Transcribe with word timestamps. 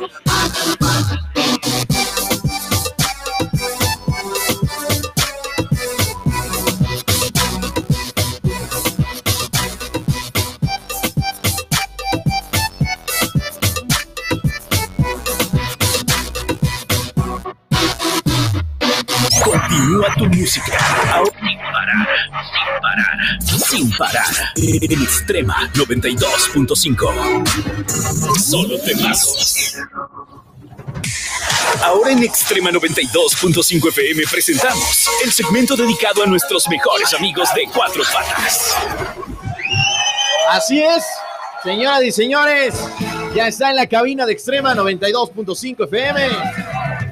I 0.00 0.47
En 24.60 25.02
Extrema 25.02 25.70
92.5. 25.74 28.40
Solo 28.40 28.76
temazos. 28.80 29.76
Ahora 31.84 32.10
en 32.10 32.24
Extrema 32.24 32.70
92.5 32.70 33.90
FM 33.90 34.24
presentamos 34.28 35.08
el 35.24 35.30
segmento 35.30 35.76
dedicado 35.76 36.24
a 36.24 36.26
nuestros 36.26 36.68
mejores 36.68 37.14
amigos 37.14 37.48
de 37.54 37.68
Cuatro 37.72 38.02
Patas. 38.12 38.74
Así 40.50 40.82
es, 40.82 41.04
señoras 41.62 42.02
y 42.02 42.10
señores, 42.10 42.74
ya 43.36 43.46
está 43.46 43.70
en 43.70 43.76
la 43.76 43.86
cabina 43.86 44.26
de 44.26 44.32
Extrema 44.32 44.74
92.5 44.74 45.84
FM 45.84 46.30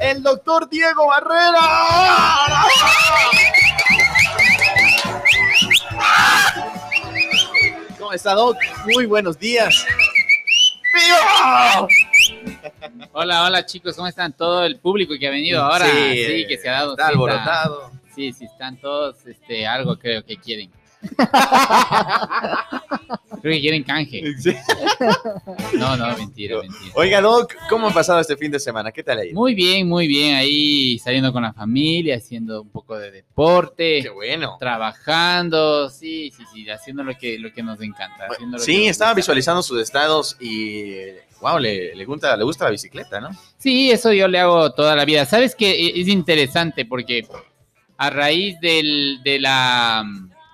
el 0.01 0.23
doctor 0.23 0.69
Diego 0.69 1.07
Barrera. 1.07 1.59
Está, 8.17 8.35
Doc? 8.35 8.57
Muy 8.87 9.07
buenos 9.07 9.39
días. 9.39 9.75
Hola, 13.13 13.45
hola 13.45 13.67
chicos, 13.67 13.95
¿cómo 13.95 14.09
están? 14.09 14.33
Todo 14.33 14.65
el 14.65 14.79
público 14.79 15.13
que 15.19 15.29
ha 15.29 15.31
venido 15.31 15.63
ahora, 15.63 15.87
sí, 15.87 16.47
que 16.49 16.59
se 16.61 16.69
ha 16.69 16.73
dado. 16.73 16.93
Está 16.93 17.09
alborotado. 17.09 17.91
Sí, 18.15 18.33
sí, 18.33 18.47
están 18.47 18.79
todos, 18.79 19.27
este, 19.27 19.67
algo 19.67 19.99
creo 19.99 20.25
que 20.25 20.39
quieren. 20.39 20.71
Creo 23.47 23.55
que 23.55 23.61
quieren 23.61 23.85
canje. 23.85 24.25
No, 25.79 25.97
no, 25.97 26.17
mentira, 26.17 26.59
mentira. 26.61 26.93
Oiga, 26.95 27.21
Doc, 27.21 27.55
¿cómo 27.69 27.87
ha 27.87 27.95
pasado 27.95 28.19
este 28.19 28.37
fin 28.37 28.51
de 28.51 28.59
semana? 28.59 28.91
¿Qué 28.91 29.05
tal 29.05 29.21
ahí? 29.21 29.33
Muy 29.33 29.55
bien, 29.55 29.87
muy 29.87 30.09
bien. 30.09 30.35
Ahí 30.35 30.99
saliendo 30.99 31.33
con 31.33 31.45
la 31.45 31.53
familia, 31.53 32.17
haciendo 32.17 32.63
un 32.63 32.71
poco 32.71 32.99
de 32.99 33.13
deporte. 33.13 34.01
Qué 34.03 34.09
bueno. 34.09 34.57
Trabajando, 34.59 35.89
sí, 35.91 36.33
sí, 36.37 36.43
sí, 36.53 36.69
haciendo 36.69 37.05
lo 37.05 37.17
que, 37.17 37.39
lo 37.39 37.53
que 37.53 37.63
nos 37.63 37.81
encanta. 37.83 38.27
sí, 38.59 38.89
estaba 38.89 39.15
visualizando 39.15 39.63
sus 39.63 39.81
estados 39.81 40.37
y 40.41 40.97
wow, 41.41 41.61
le, 41.61 41.95
le, 41.95 42.05
gusta, 42.05 42.37
le 42.37 42.43
gusta 42.43 42.65
la 42.65 42.73
bicicleta, 42.73 43.21
¿no? 43.21 43.31
Sí, 43.59 43.93
eso 43.93 44.13
yo 44.13 44.27
le 44.27 44.41
hago 44.41 44.73
toda 44.73 44.97
la 44.97 45.05
vida. 45.05 45.25
Sabes 45.25 45.55
que 45.55 45.93
es 45.95 46.09
interesante 46.09 46.85
porque 46.85 47.25
a 47.97 48.11
raíz 48.11 48.59
del, 48.59 49.21
de 49.23 49.39
la 49.39 50.05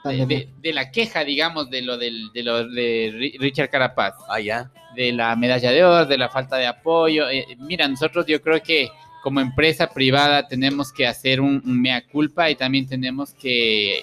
de, 0.04 0.72
la 0.72 0.90
queja, 0.90 1.24
digamos, 1.24 1.70
de 1.70 1.82
lo, 1.82 1.96
del, 1.96 2.32
de 2.32 2.42
lo 2.42 2.68
de 2.68 3.36
Richard 3.38 3.70
Carapaz. 3.70 4.14
Ah, 4.28 4.40
ya. 4.40 4.70
De 4.96 5.12
la 5.12 5.34
medalla 5.36 5.70
de 5.70 5.84
oro, 5.84 6.06
de 6.06 6.18
la 6.18 6.28
falta 6.28 6.56
de 6.56 6.66
apoyo. 6.66 7.28
Eh, 7.30 7.56
mira, 7.58 7.88
nosotros 7.88 8.26
yo 8.26 8.42
creo 8.42 8.62
que 8.62 8.90
como 9.22 9.40
empresa 9.40 9.88
privada 9.88 10.48
tenemos 10.48 10.92
que 10.92 11.06
hacer 11.06 11.40
un, 11.40 11.62
mea 11.64 12.06
culpa 12.06 12.50
y 12.50 12.56
también 12.56 12.86
tenemos 12.86 13.32
que, 13.32 14.02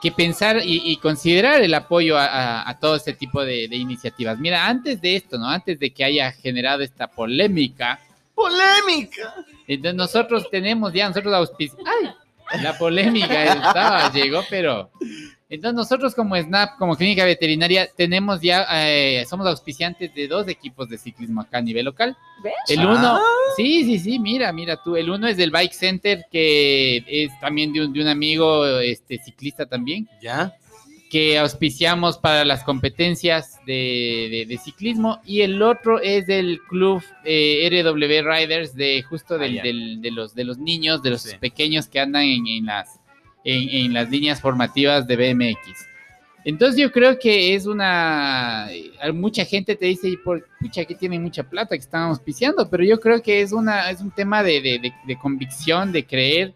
que 0.00 0.10
pensar 0.10 0.60
y, 0.64 0.96
considerar 0.96 1.62
el 1.62 1.74
apoyo 1.74 2.16
a, 2.18 2.76
todo 2.80 2.96
este 2.96 3.12
tipo 3.12 3.44
de, 3.44 3.64
iniciativas. 3.64 4.38
Mira, 4.38 4.66
antes 4.66 5.00
de 5.00 5.16
esto, 5.16 5.38
¿no? 5.38 5.48
Antes 5.48 5.78
de 5.78 5.90
que 5.92 6.04
haya 6.04 6.32
generado 6.32 6.82
esta 6.82 7.06
polémica. 7.06 8.00
¡Polémica! 8.34 9.34
Entonces 9.68 9.94
nosotros 9.94 10.50
tenemos 10.50 10.92
ya, 10.92 11.06
nosotros 11.08 11.32
auspiciamos. 11.34 11.86
¡Ay! 11.86 12.10
La 12.62 12.76
polémica 12.78 13.44
estaba, 13.44 14.12
llegó, 14.12 14.42
pero... 14.48 14.90
Entonces 15.50 15.76
nosotros 15.76 16.14
como 16.14 16.36
SNAP, 16.36 16.78
como 16.78 16.96
clínica 16.96 17.24
veterinaria, 17.24 17.88
tenemos 17.94 18.40
ya, 18.40 18.66
eh, 18.72 19.24
somos 19.28 19.46
auspiciantes 19.46 20.12
de 20.12 20.26
dos 20.26 20.48
equipos 20.48 20.88
de 20.88 20.98
ciclismo 20.98 21.42
acá 21.42 21.58
a 21.58 21.60
nivel 21.60 21.84
local. 21.84 22.16
¿Ves? 22.42 22.54
El 22.66 22.80
uno, 22.80 23.16
ah. 23.16 23.20
sí, 23.54 23.84
sí, 23.84 23.98
sí, 23.98 24.18
mira, 24.18 24.52
mira 24.52 24.82
tú, 24.82 24.96
el 24.96 25.10
uno 25.10 25.28
es 25.28 25.36
del 25.36 25.50
Bike 25.50 25.74
Center, 25.74 26.24
que 26.30 27.04
es 27.06 27.38
también 27.40 27.72
de 27.72 27.84
un, 27.84 27.92
de 27.92 28.00
un 28.00 28.08
amigo 28.08 28.66
este, 28.80 29.18
ciclista 29.18 29.66
también. 29.66 30.08
Ya 30.20 30.56
que 31.14 31.38
auspiciamos 31.38 32.18
para 32.18 32.44
las 32.44 32.64
competencias 32.64 33.60
de, 33.66 34.58
ciclismo. 34.60 35.20
Y 35.24 35.42
el 35.42 35.62
otro 35.62 36.00
es 36.00 36.26
del 36.26 36.58
club 36.68 37.04
eh, 37.24 37.68
RW 37.70 38.28
Riders 38.28 38.74
de 38.74 39.00
justo 39.08 39.38
del, 39.38 39.60
ah, 39.60 39.62
de, 39.62 40.10
los, 40.10 40.34
de 40.34 40.42
los 40.42 40.58
niños, 40.58 41.04
de 41.04 41.10
los 41.10 41.32
pequeños 41.34 41.86
que 41.86 42.00
andan 42.00 42.24
en, 42.24 42.66
las, 42.66 42.98
en, 43.44 43.94
las 43.94 44.10
líneas 44.10 44.40
formativas 44.40 45.06
de 45.06 45.14
BMX. 45.14 45.86
Entonces 46.44 46.80
yo 46.80 46.90
creo 46.90 47.16
que 47.16 47.54
es 47.54 47.66
una... 47.66 48.66
Eh, 48.72 49.12
mucha 49.12 49.44
gente 49.44 49.76
te 49.76 49.86
dice, 49.86 50.08
y 50.08 50.16
por 50.16 50.44
pucha, 50.58 50.84
que 50.84 50.96
tienen 50.96 51.22
mucha 51.22 51.44
plata 51.44 51.76
que 51.76 51.84
están 51.84 52.08
auspiciando, 52.08 52.68
pero 52.68 52.82
yo 52.82 52.98
creo 52.98 53.22
que 53.22 53.40
es, 53.40 53.52
una, 53.52 53.88
es 53.88 54.00
un 54.00 54.10
tema 54.10 54.42
de, 54.42 54.92
de 55.06 55.16
convicción, 55.20 55.92
de 55.92 56.04
creer 56.04 56.54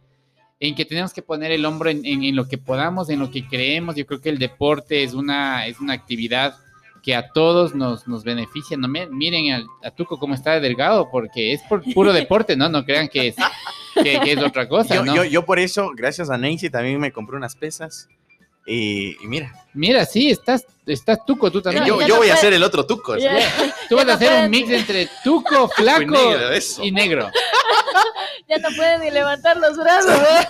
en 0.61 0.75
que 0.75 0.85
tenemos 0.85 1.13
que 1.13 1.23
poner 1.23 1.53
el 1.53 1.65
hombro 1.65 1.91
en, 1.91 2.37
lo 2.37 2.49
que 2.49 2.59
podamos, 2.59 3.11
en 3.11 3.21
lo 3.21 3.31
que 3.31 3.47
creemos. 3.47 3.95
Yo 3.97 4.07
creo 4.07 4.21
que 4.21 4.29
el 4.29 4.39
deporte 4.39 5.05
es 5.05 5.15
una, 5.15 5.67
es 5.67 5.79
una 5.81 5.93
actividad 5.93 6.57
que 7.03 7.15
a 7.15 7.29
todos 7.29 7.75
nos, 7.75 8.09
nos 8.09 8.25
beneficia. 8.25 8.77
No 8.77 8.89
miren 8.89 9.67
a 9.85 9.91
Tuco 9.93 10.19
cómo 10.19 10.35
está 10.35 10.59
delgado, 10.59 11.09
porque 11.11 11.53
es 11.53 11.63
por 11.63 11.83
puro 11.95 12.13
deporte, 12.13 12.57
¿no? 12.57 12.69
No 12.69 12.85
crean 12.85 13.09
que 13.09 13.29
es, 13.29 13.37
que, 14.03 14.33
es 14.33 14.39
otra 14.39 14.69
cosa. 14.69 14.97
Yo, 14.97 15.05
¿no? 15.05 15.15
yo, 15.15 15.25
yo, 15.25 15.45
por 15.45 15.61
eso, 15.61 15.93
gracias 15.95 16.29
a 16.29 16.37
Nancy, 16.37 16.71
también 16.71 17.01
me 17.01 17.13
compré 17.13 17.37
unas 17.37 17.55
pesas. 17.55 18.09
Y, 18.67 19.17
mira. 19.23 19.53
Mira, 19.73 20.05
sí, 20.05 20.31
estás, 20.31 20.67
estás 20.87 21.25
tuco 21.25 21.51
tú 21.51 21.63
también. 21.63 21.87
Yo, 21.87 22.03
yo 22.03 22.17
voy 22.17 22.29
a 22.29 22.35
hacer 22.35 22.53
el 22.53 22.63
otro 22.63 22.85
tuco. 22.85 23.17
Tú 23.89 23.97
vas 23.97 24.09
a 24.09 24.15
hacer 24.15 24.45
un 24.45 24.51
mix 24.51 24.71
entre 24.71 25.09
tuco, 25.25 25.69
flaco 25.69 26.15
y 26.83 26.93
negro. 26.93 27.31
Ya 28.49 28.59
no 28.59 28.69
puede 28.77 28.99
ni 28.99 29.11
levantar 29.11 29.57
los 29.57 29.77
brazos. 29.77 30.15
¿eh? 30.15 30.49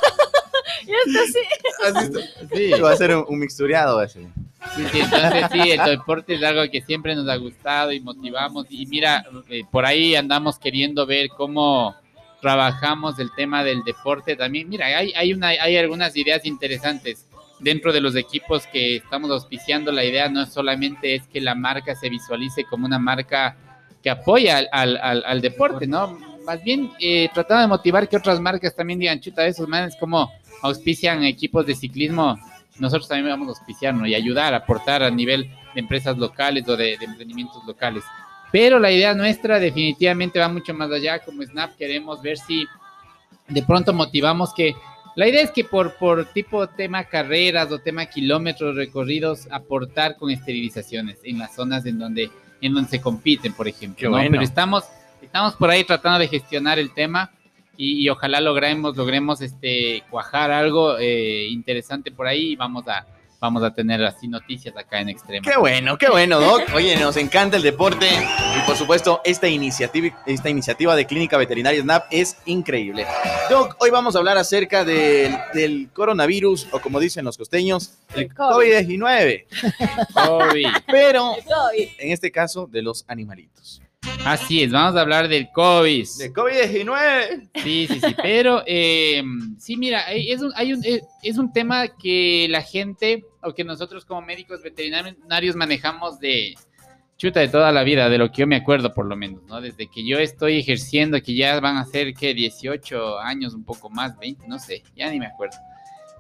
ya 0.87 0.95
está 1.07 1.21
así. 1.23 2.21
Sí. 2.55 2.71
Va 2.81 2.93
a 2.93 2.97
ser 2.97 3.17
un, 3.17 3.39
mixtureado 3.39 4.03
ese. 4.03 4.27
Sí, 4.75 4.85
sí, 4.91 5.01
entonces 5.01 5.47
sí, 5.53 5.71
el 5.71 5.85
deporte 5.85 6.35
es 6.35 6.43
algo 6.43 6.69
que 6.71 6.83
siempre 6.83 7.15
nos 7.15 7.29
ha 7.29 7.37
gustado 7.37 7.93
y 7.93 8.01
motivamos. 8.01 8.67
Y 8.71 8.87
mira, 8.87 9.25
eh, 9.49 9.63
por 9.71 9.87
ahí 9.87 10.17
andamos 10.17 10.59
queriendo 10.59 11.07
ver 11.07 11.29
cómo 11.29 11.95
trabajamos 12.41 13.19
el 13.19 13.31
tema 13.35 13.65
del 13.65 13.83
deporte 13.85 14.37
también. 14.37 14.69
Mira, 14.69 14.87
hay, 14.87 15.13
hay, 15.15 15.33
una, 15.33 15.49
hay 15.49 15.77
algunas 15.77 16.17
ideas 16.17 16.45
interesantes 16.45 17.27
dentro 17.61 17.93
de 17.93 18.01
los 18.01 18.17
equipos 18.17 18.67
que 18.67 18.97
estamos 18.97 19.31
auspiciando. 19.31 19.93
La 19.93 20.05
idea 20.05 20.29
no 20.29 20.47
solamente 20.47 21.15
es 21.15 21.27
que 21.29 21.41
la 21.41 21.55
marca 21.55 21.95
se 21.95 22.09
visualice 22.09 22.65
como 22.65 22.87
una 22.87 22.99
marca 22.99 23.57
que 24.03 24.11
apoya 24.11 24.59
al, 24.73 24.99
al, 25.03 25.23
al 25.25 25.41
deporte, 25.41 25.87
¿no? 25.87 26.19
Más 26.49 26.65
bien 26.65 26.91
eh, 26.99 27.29
tratando 27.35 27.61
de 27.61 27.69
motivar 27.69 28.09
que 28.09 28.17
otras 28.17 28.41
marcas 28.41 28.75
también 28.75 28.99
digan, 28.99 29.21
chuta, 29.21 29.47
esos 29.47 29.69
manes 29.69 29.95
como 29.97 30.33
auspician 30.63 31.23
equipos 31.25 31.67
de 31.67 31.75
ciclismo, 31.75 32.39
nosotros 32.79 33.07
también 33.07 33.29
vamos 33.29 33.49
a 33.49 33.59
auspiciarnos 33.59 34.09
y 34.09 34.15
ayudar, 34.15 34.55
aportar 34.55 35.03
a 35.03 35.11
nivel 35.11 35.51
de 35.75 35.81
empresas 35.81 36.17
locales 36.17 36.67
o 36.67 36.75
de, 36.75 36.95
emprendimientos 36.95 37.63
locales. 37.67 38.03
Pero 38.51 38.79
la 38.79 38.91
idea 38.91 39.13
nuestra 39.13 39.59
definitivamente 39.59 40.39
va 40.39 40.49
mucho 40.49 40.73
más 40.73 40.91
allá, 40.91 41.19
como 41.19 41.43
Snap 41.43 41.77
queremos 41.77 42.23
ver 42.23 42.39
si 42.39 42.67
de 43.47 43.63
pronto 43.63 43.93
motivamos 43.93 44.55
que 44.55 44.75
la 45.17 45.29
idea 45.29 45.43
es 45.43 45.51
que 45.51 45.65
por, 45.65 45.97
por 45.97 46.33
tipo 46.33 46.67
tema 46.67 47.05
carreras 47.05 47.71
o 47.73 47.79
tema 47.79 48.07
kilómetros 48.07 48.75
recorridos, 48.75 49.49
aportar 49.51 50.17
con 50.17 50.31
esterilizaciones 50.31 51.19
en 51.25 51.41
las 51.41 51.55
zonas 51.55 51.85
en 51.85 51.99
donde, 51.99 52.31
en 52.63 52.73
donde 52.73 52.89
se 52.89 53.03
compiten, 53.03 53.53
por 53.53 53.69
ejemplo. 53.69 54.11
Pero 54.15 54.41
estamos 54.41 54.85
estamos 55.23 55.55
por 55.55 55.71
ahí 55.71 55.85
tratando 55.85 56.19
de 56.19 56.29
gestionar 56.29 56.79
el 56.79 56.93
tema 56.93 57.31
y, 57.77 58.09
ojalá 58.09 58.41
logremos, 58.41 58.97
logremos 58.97 59.41
este, 59.41 60.03
cuajar 60.11 60.51
algo 60.51 60.99
eh, 60.99 61.47
interesante 61.49 62.11
por 62.11 62.27
ahí 62.27 62.53
y 62.53 62.57
vamos 62.57 62.89
a, 62.89 63.07
vamos 63.41 63.63
a 63.63 63.73
tener 63.73 64.05
así 64.05 64.27
noticias 64.27 64.77
acá 64.77 65.01
en 65.01 65.11
Extremo. 65.11 65.49
Qué 65.49 65.57
bueno, 65.57 65.97
qué 65.97 66.09
bueno, 66.09 66.41
Doc. 66.41 66.63
Oye, 66.75 66.97
nos 66.97 67.17
encanta 67.17 67.57
el 67.57 67.63
deporte 67.63 68.07
y 68.07 68.67
por 68.67 68.77
supuesto 68.77 69.21
esta 69.25 69.49
iniciativa, 69.49 70.21
esta 70.27 70.51
iniciativa 70.51 70.97
de 70.97 71.07
Clínica 71.07 71.39
Veterinaria 71.39 71.81
SNAP 71.81 72.07
es 72.11 72.37
increíble. 72.47 73.07
Doc, 73.49 73.77
hoy 73.79 73.91
vamos 73.91 74.17
a 74.17 74.19
hablar 74.19 74.39
acerca 74.39 74.85
del, 74.85 75.89
coronavirus 75.93 76.69
o 76.73 76.81
como 76.81 76.99
dicen 76.99 77.25
los 77.25 77.39
costeños, 77.39 77.95
el 78.15 78.35
COVID-19. 78.35 79.45
COVID. 80.15 80.67
Pero 80.91 81.35
en 81.73 82.13
este 82.13 82.33
caso 82.33 82.67
de 82.67 82.83
los 82.83 83.05
animalitos. 83.07 83.83
Así 84.25 84.63
es, 84.63 84.73
vamos 84.73 84.95
a 84.97 85.01
hablar 85.01 85.29
del 85.29 85.51
COVID. 85.53 86.07
De 86.19 86.33
COVID-19. 86.33 87.51
Sí, 87.63 87.87
sí, 87.89 88.01
sí, 88.01 88.15
pero 88.23 88.63
eh, 88.67 89.23
sí, 89.59 89.77
mira, 89.77 90.03
es 90.13 90.43
un, 90.43 90.53
hay 90.55 90.75
un, 90.75 90.85
eh, 90.85 91.03
es 91.23 91.39
un 91.39 91.53
tema 91.53 91.89
que 91.89 92.47
la 92.51 92.63
gente, 92.63 93.25
o 93.43 93.55
que 93.55 93.65
nosotros 93.65 94.05
como 94.05 94.21
médicos 94.21 94.63
veterinarios 94.63 95.57
manejamos 95.57 96.21
de, 96.21 96.55
chuta 97.19 97.41
de 97.41 97.49
toda 97.49 97.73
la 97.73 97.83
vida, 97.83 98.09
de 98.09 98.17
lo 98.17 98.31
que 98.31 98.43
yo 98.43 98.47
me 98.47 98.57
acuerdo 98.57 98.95
por 98.95 99.05
lo 99.05 99.17
menos, 99.17 99.43
¿no? 99.45 99.61
Desde 99.61 99.89
que 99.89 100.07
yo 100.07 100.19
estoy 100.19 100.59
ejerciendo, 100.59 101.21
que 101.21 101.35
ya 101.35 101.59
van 101.61 101.77
a 101.77 101.85
ser, 101.85 102.15
que 102.15 102.33
18 102.33 103.19
años, 103.19 103.55
un 103.55 103.65
poco 103.65 103.91
más, 103.91 104.17
20, 104.19 104.47
no 104.47 104.59
sé, 104.59 104.85
ya 104.97 105.11
ni 105.11 105.19
me 105.19 105.27
acuerdo, 105.27 105.57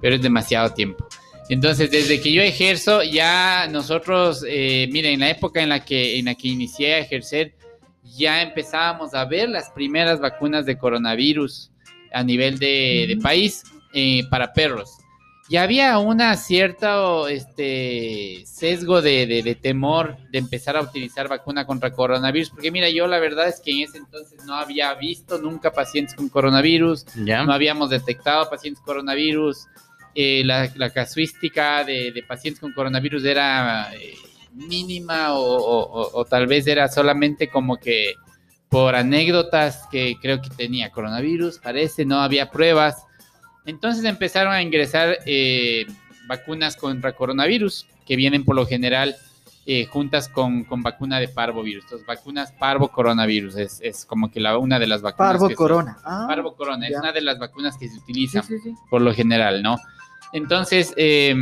pero 0.00 0.16
es 0.16 0.22
demasiado 0.22 0.74
tiempo. 0.74 1.06
Entonces, 1.48 1.90
desde 1.90 2.20
que 2.20 2.32
yo 2.32 2.42
ejerzo, 2.42 3.02
ya 3.04 3.68
nosotros, 3.70 4.44
eh, 4.46 4.88
miren, 4.92 5.14
en 5.14 5.20
la 5.20 5.30
época 5.30 5.62
en 5.62 5.70
la, 5.70 5.84
que, 5.84 6.18
en 6.18 6.26
la 6.26 6.34
que 6.34 6.48
inicié 6.48 6.94
a 6.94 6.98
ejercer, 6.98 7.54
ya 8.16 8.42
empezábamos 8.42 9.14
a 9.14 9.24
ver 9.24 9.48
las 9.48 9.70
primeras 9.70 10.20
vacunas 10.20 10.66
de 10.66 10.78
coronavirus 10.78 11.70
a 12.12 12.22
nivel 12.22 12.58
de, 12.58 13.06
de 13.08 13.16
país 13.22 13.62
eh, 13.92 14.22
para 14.30 14.52
perros. 14.52 14.90
Y 15.50 15.56
había 15.56 15.98
una 15.98 16.36
cierta 16.36 17.00
este, 17.30 18.42
sesgo 18.44 19.00
de, 19.00 19.26
de, 19.26 19.42
de, 19.42 19.54
temor 19.54 20.18
de 20.30 20.38
empezar 20.38 20.76
a 20.76 20.82
utilizar 20.82 21.26
vacuna 21.26 21.64
contra 21.64 21.90
coronavirus, 21.90 22.50
porque 22.50 22.70
mira, 22.70 22.90
yo 22.90 23.06
la 23.06 23.18
verdad 23.18 23.48
es 23.48 23.58
que 23.60 23.70
en 23.70 23.88
ese 23.88 23.96
entonces 23.96 24.44
no 24.44 24.54
había 24.54 24.92
visto 24.94 25.38
nunca 25.38 25.72
pacientes 25.72 26.14
con 26.14 26.28
coronavirus, 26.28 27.06
Ya. 27.24 27.44
no 27.44 27.52
habíamos 27.54 27.88
detectado 27.88 28.50
pacientes 28.50 28.82
coronavirus, 28.84 29.66
eh, 30.14 30.42
la, 30.44 30.70
la 30.74 30.90
casuística 30.90 31.82
de, 31.82 32.12
de 32.12 32.22
pacientes 32.22 32.60
con 32.60 32.72
coronavirus 32.74 33.24
era 33.24 33.90
eh, 33.94 34.14
mínima 34.58 35.32
o, 35.34 35.40
o- 35.42 36.02
o- 36.02 36.20
o 36.20 36.24
tal 36.24 36.46
vez 36.46 36.66
era 36.66 36.88
solamente 36.88 37.48
como 37.48 37.76
que 37.76 38.14
por 38.68 38.94
anécdotas 38.94 39.86
que 39.90 40.16
creo 40.20 40.42
que 40.42 40.50
tenía 40.50 40.90
coronavirus, 40.90 41.58
parece, 41.58 42.04
no 42.04 42.20
había 42.20 42.50
pruebas. 42.50 43.04
Entonces 43.64 44.04
empezaron 44.04 44.52
a 44.52 44.60
ingresar 44.62 45.18
eh, 45.26 45.86
vacunas 46.26 46.76
contra 46.76 47.12
coronavirus, 47.14 47.86
que 48.06 48.16
vienen 48.16 48.44
por 48.44 48.56
lo 48.56 48.66
general 48.66 49.16
eh, 49.66 49.84
juntas 49.86 50.28
con, 50.28 50.64
con 50.64 50.82
vacuna 50.82 51.20
de 51.20 51.28
parvovirus. 51.28 51.84
Entonces, 51.84 52.06
vacunas 52.06 52.52
parvo-coronavirus 52.52 53.56
es, 53.56 53.80
es 53.82 54.06
como 54.06 54.30
que 54.30 54.40
la, 54.40 54.56
una 54.56 54.78
de 54.78 54.86
las 54.86 55.02
vacunas. 55.02 55.32
Parvo 55.32 55.48
que 55.48 55.52
se- 55.54 55.56
Corona. 55.58 55.98
Ah, 56.04 56.24
Parvo 56.26 56.54
Corona, 56.56 56.88
es 56.88 56.96
una 56.96 57.12
de 57.12 57.20
las 57.20 57.38
vacunas 57.38 57.76
que 57.76 57.86
se 57.88 57.94
sí, 57.96 58.00
utilizan 58.00 58.42
sí, 58.44 58.58
sí. 58.62 58.74
por 58.90 59.02
lo 59.02 59.12
general, 59.14 59.62
¿no? 59.62 59.76
Entonces, 60.32 60.94
eh, 60.96 61.34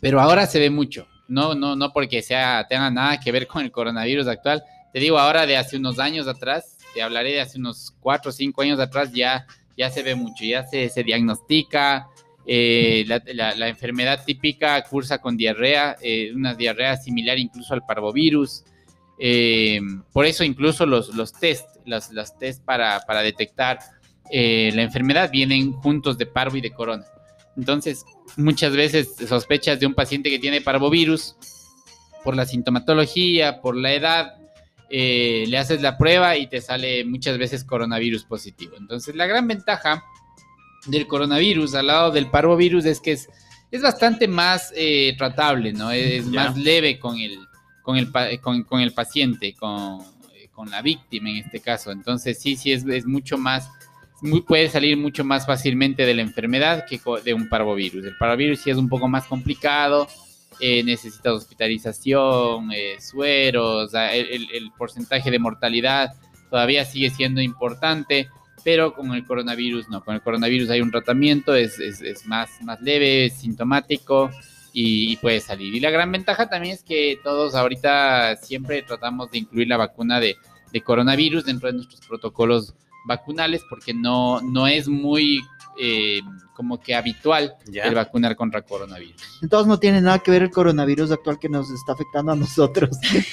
pero 0.00 0.20
ahora 0.20 0.46
se 0.46 0.58
ve 0.58 0.70
mucho, 0.70 1.06
no, 1.30 1.54
no, 1.54 1.76
no 1.76 1.92
porque 1.92 2.20
sea, 2.20 2.66
tenga 2.68 2.90
nada 2.90 3.18
que 3.18 3.32
ver 3.32 3.46
con 3.46 3.64
el 3.64 3.70
coronavirus 3.70 4.26
actual. 4.26 4.62
Te 4.92 5.00
digo, 5.00 5.18
ahora 5.18 5.46
de 5.46 5.56
hace 5.56 5.76
unos 5.78 5.98
años 5.98 6.26
atrás, 6.28 6.76
te 6.92 7.00
hablaré 7.02 7.32
de 7.32 7.40
hace 7.40 7.58
unos 7.58 7.94
cuatro 8.00 8.28
o 8.30 8.32
cinco 8.32 8.60
años 8.62 8.78
atrás, 8.80 9.12
ya, 9.12 9.46
ya 9.78 9.88
se 9.88 10.02
ve 10.02 10.14
mucho, 10.14 10.44
ya 10.44 10.66
se, 10.66 10.88
se 10.90 11.02
diagnostica. 11.02 12.08
eh, 12.46 13.04
la, 13.06 13.22
la- 13.54 13.68
enfermedad 13.68 14.24
típica 14.24 14.82
cursa 14.82 15.18
con 15.18 15.36
diarrea, 15.36 15.96
eh, 16.02 16.32
una 16.34 16.54
diarrea 16.54 16.96
similar 16.96 17.38
incluso 17.38 17.74
al 17.74 17.86
parvovirus. 17.86 18.64
Eh, 19.18 19.80
por 20.12 20.24
eso 20.26 20.42
incluso 20.44 20.84
los, 20.86 21.14
los 21.14 21.32
test, 21.32 21.66
los, 21.84 22.10
los 22.10 22.36
test 22.38 22.64
para, 22.64 23.00
para 23.06 23.22
detectar 23.22 23.78
eh, 24.32 24.70
la 24.74 24.82
enfermedad 24.82 25.30
vienen 25.30 25.72
juntos 25.72 26.16
de 26.18 26.26
parvo 26.26 26.56
y 26.56 26.60
de 26.60 26.72
corona. 26.72 27.04
Entonces, 27.60 28.06
muchas 28.38 28.72
veces 28.72 29.16
sospechas 29.28 29.78
de 29.78 29.86
un 29.86 29.92
paciente 29.92 30.30
que 30.30 30.38
tiene 30.38 30.62
parvovirus 30.62 31.36
por 32.24 32.34
la 32.34 32.46
sintomatología, 32.46 33.60
por 33.60 33.76
la 33.76 33.92
edad, 33.92 34.34
eh, 34.88 35.44
le 35.46 35.58
haces 35.58 35.82
la 35.82 35.98
prueba 35.98 36.38
y 36.38 36.46
te 36.46 36.62
sale 36.62 37.04
muchas 37.04 37.36
veces 37.36 37.62
coronavirus 37.64 38.24
positivo. 38.24 38.76
Entonces, 38.78 39.14
la 39.14 39.26
gran 39.26 39.46
ventaja 39.46 40.02
del 40.86 41.06
coronavirus 41.06 41.74
al 41.74 41.88
lado 41.88 42.10
del 42.10 42.30
parvovirus 42.30 42.86
es 42.86 42.98
que 42.98 43.12
es, 43.12 43.28
es 43.70 43.82
bastante 43.82 44.26
más 44.26 44.72
eh, 44.74 45.14
tratable, 45.18 45.74
¿no? 45.74 45.90
Es 45.90 46.24
más 46.24 46.56
leve 46.56 46.98
con 46.98 47.18
el, 47.18 47.38
con 47.82 47.98
el, 47.98 48.10
con, 48.40 48.62
con 48.64 48.80
el 48.80 48.94
paciente, 48.94 49.52
con, 49.52 50.02
con 50.50 50.70
la 50.70 50.80
víctima 50.80 51.28
en 51.28 51.36
este 51.36 51.60
caso. 51.60 51.92
Entonces, 51.92 52.38
sí, 52.40 52.56
sí, 52.56 52.72
es, 52.72 52.86
es 52.86 53.04
mucho 53.04 53.36
más 53.36 53.68
puede 54.46 54.68
salir 54.68 54.96
mucho 54.96 55.24
más 55.24 55.46
fácilmente 55.46 56.04
de 56.04 56.14
la 56.14 56.22
enfermedad 56.22 56.84
que 56.86 57.00
de 57.24 57.34
un 57.34 57.48
parvovirus. 57.48 58.04
El 58.04 58.16
parvovirus 58.16 58.60
sí 58.60 58.70
es 58.70 58.76
un 58.76 58.88
poco 58.88 59.08
más 59.08 59.26
complicado, 59.26 60.08
eh, 60.60 60.82
necesita 60.84 61.32
hospitalización, 61.32 62.70
eh, 62.72 62.96
sueros, 63.00 63.92
el, 63.94 64.70
porcentaje 64.76 65.30
de 65.30 65.38
mortalidad 65.38 66.14
todavía 66.50 66.84
sigue 66.84 67.10
siendo 67.10 67.40
importante, 67.40 68.28
pero 68.62 68.92
con 68.92 69.14
el 69.14 69.24
coronavirus 69.24 69.88
no. 69.88 70.04
Con 70.04 70.14
el 70.14 70.20
coronavirus 70.20 70.70
hay 70.70 70.82
un 70.82 70.90
tratamiento, 70.90 71.54
es, 71.54 71.78
más, 72.26 72.50
leve, 72.82 73.26
es 73.26 73.38
sintomático 73.38 74.30
y, 74.72 75.12
y 75.12 75.16
puede 75.16 75.40
salir. 75.40 75.74
Y 75.74 75.80
la 75.80 75.90
gran 75.90 76.12
ventaja 76.12 76.48
también 76.48 76.74
es 76.74 76.82
que 76.82 77.18
todos 77.24 77.54
ahorita 77.54 78.36
siempre 78.36 78.82
tratamos 78.82 79.30
de 79.30 79.38
incluir 79.38 79.68
la 79.68 79.78
vacuna 79.78 80.20
de, 80.20 80.36
de 80.72 80.80
coronavirus 80.82 81.44
dentro 81.44 81.68
de 81.68 81.74
nuestros 81.74 82.00
protocolos 82.06 82.74
vacunales 83.06 83.62
porque 83.68 83.94
no, 83.94 84.40
no 84.40 84.66
es 84.66 84.88
muy 84.88 85.40
eh, 85.78 86.20
como 86.54 86.78
que 86.78 86.94
habitual 86.94 87.54
Ya. 87.70 87.84
el 87.84 87.94
vacunar 87.94 88.36
contra 88.36 88.60
coronavirus. 88.62 89.22
Entonces 89.42 89.66
no 89.66 89.78
tiene 89.78 90.00
nada 90.02 90.18
que 90.18 90.30
ver 90.30 90.42
el 90.42 90.50
coronavirus 90.50 91.10
actual 91.12 91.38
que 91.38 91.48
nos 91.48 91.70
está 91.70 91.92
afectando 91.92 92.32
a 92.32 92.36
nosotros. 92.36 92.90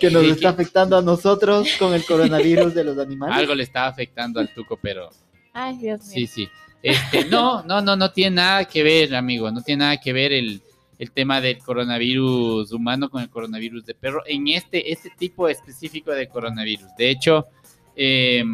que 0.00 0.10
nos 0.10 0.22
Sí, 0.24 0.30
está 0.30 0.50
afectando 0.50 0.98
a 0.98 1.02
nosotros 1.02 1.68
con 1.78 1.94
el 1.94 2.04
coronavirus 2.04 2.74
de 2.74 2.84
los 2.84 2.98
animales. 2.98 3.36
Algo 3.38 3.54
le 3.54 3.62
está 3.62 3.86
afectando 3.86 4.38
al 4.40 4.52
tuco, 4.52 4.78
pero 4.82 5.08
Ay, 5.54 5.78
Dios 5.78 6.00
mío. 6.00 6.10
sí, 6.12 6.26
sí. 6.26 6.48
Este, 6.82 7.24
no, 7.24 7.62
no, 7.64 7.80
no, 7.80 7.96
no 7.96 8.12
tiene 8.12 8.36
nada 8.36 8.64
que 8.66 8.82
ver, 8.82 9.14
amigo, 9.16 9.50
no 9.50 9.62
tiene 9.62 9.84
nada 9.84 9.96
que 9.96 10.12
ver 10.12 10.32
el, 10.32 10.62
el 10.98 11.10
tema 11.10 11.40
del 11.40 11.58
coronavirus 11.58 12.70
humano 12.72 13.08
con 13.10 13.20
el 13.22 13.30
coronavirus 13.30 13.84
de 13.84 13.94
perro 13.94 14.22
en 14.26 14.46
este, 14.48 14.92
este 14.92 15.10
tipo 15.18 15.48
específico 15.48 16.12
de 16.12 16.28
coronavirus. 16.28 16.86
De 16.96 17.10
hecho, 17.10 17.46
eh, 17.96 18.44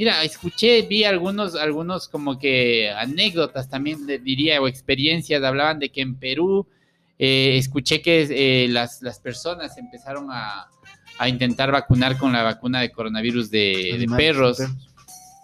mira, 0.00 0.24
escuché, 0.24 0.80
vi 0.82 1.04
algunos, 1.04 1.54
algunos 1.56 2.08
como 2.08 2.38
que 2.38 2.90
anécdotas 2.90 3.68
también 3.68 4.06
le 4.06 4.18
diría 4.18 4.58
o 4.62 4.66
experiencias, 4.66 5.42
hablaban 5.44 5.78
de 5.78 5.90
que 5.90 6.00
en 6.00 6.14
Perú 6.14 6.66
eh, 7.18 7.58
escuché 7.58 8.00
que 8.00 8.26
eh, 8.30 8.66
las, 8.68 9.02
las 9.02 9.20
personas 9.20 9.76
empezaron 9.76 10.28
a, 10.30 10.68
a 11.18 11.28
intentar 11.28 11.70
vacunar 11.70 12.16
con 12.16 12.32
la 12.32 12.42
vacuna 12.42 12.80
de 12.80 12.90
coronavirus 12.90 13.50
de, 13.50 14.06
perros 14.16 14.58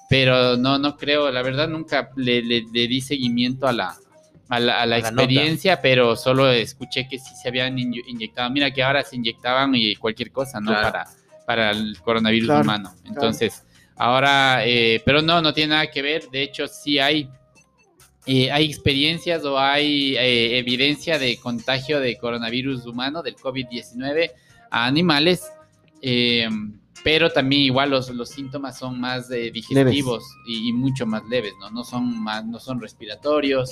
pero 0.08 0.56
no, 0.56 0.79
no 0.79 0.97
creo, 0.97 1.31
la 1.31 1.43
verdad 1.43 1.69
nunca 1.69 2.11
le, 2.17 2.41
le- 2.41 2.64
le 2.73 2.88
di 2.88 3.02
seguimiento 3.02 3.67
a 3.69 3.73
la, 3.75 3.94
a 4.49 4.59
la, 4.61 4.81
a 4.81 4.87
la 4.87 4.97
A 4.97 5.00
la 5.00 5.09
experiencia, 5.09 5.82
pero 5.82 6.17
solo 6.17 6.50
escuché 6.50 7.06
que 7.09 7.19
sí 7.19 7.35
se 7.35 7.49
habían 7.49 7.76
inye- 7.76 8.05
inyectado. 8.06 8.49
Mira 8.50 8.70
que 8.70 8.82
ahora 8.82 9.02
se 9.02 9.17
inyectaban 9.17 9.75
y 9.75 9.97
cualquier 9.97 10.31
cosa, 10.31 10.61
¿no? 10.61 10.70
Claro. 10.70 10.93
Para, 10.93 11.06
para 11.44 11.70
el 11.73 11.99
coronavirus 12.00 12.47
Claro, 12.47 12.62
humano. 12.62 12.95
Entonces, 13.04 13.64
ahora, 13.97 14.67
eh, 14.67 15.03
pero 15.05 15.23
no, 15.23 15.41
no 15.43 15.53
tiene 15.53 15.71
nada 15.75 15.91
que 15.91 16.03
ver. 16.03 16.29
De 16.31 16.43
hecho, 16.43 16.69
sí 16.69 16.99
hay, 16.99 17.29
eh, 18.26 18.50
hay 18.50 18.67
experiencias 18.67 19.45
o 19.45 19.59
hay 19.59 20.17
eh, 20.17 20.59
evidencia 20.59 21.19
de 21.19 21.37
contagio 21.38 22.00
de 22.00 22.17
coronavirus 22.19 22.87
humano, 22.87 23.23
del 23.23 23.37
COVID-19, 23.37 24.31
a 24.71 24.87
animales. 24.87 25.45
eh, 26.03 26.49
pero 27.05 27.31
también 27.31 27.62
igual 27.62 27.91
los, 27.91 28.11
los 28.11 28.31
síntomas 28.31 28.79
son 28.79 28.99
más 28.99 29.29
digestivos 29.29 30.25
y, 30.49 30.71
y 30.71 30.73
mucho 30.73 31.07
más 31.07 31.23
leves, 31.26 31.53
¿no? 31.61 31.71
No 31.71 31.85
son 31.85 32.21
más, 32.21 32.45
no 32.45 32.59
son 32.59 32.81
respiratorios, 32.81 33.71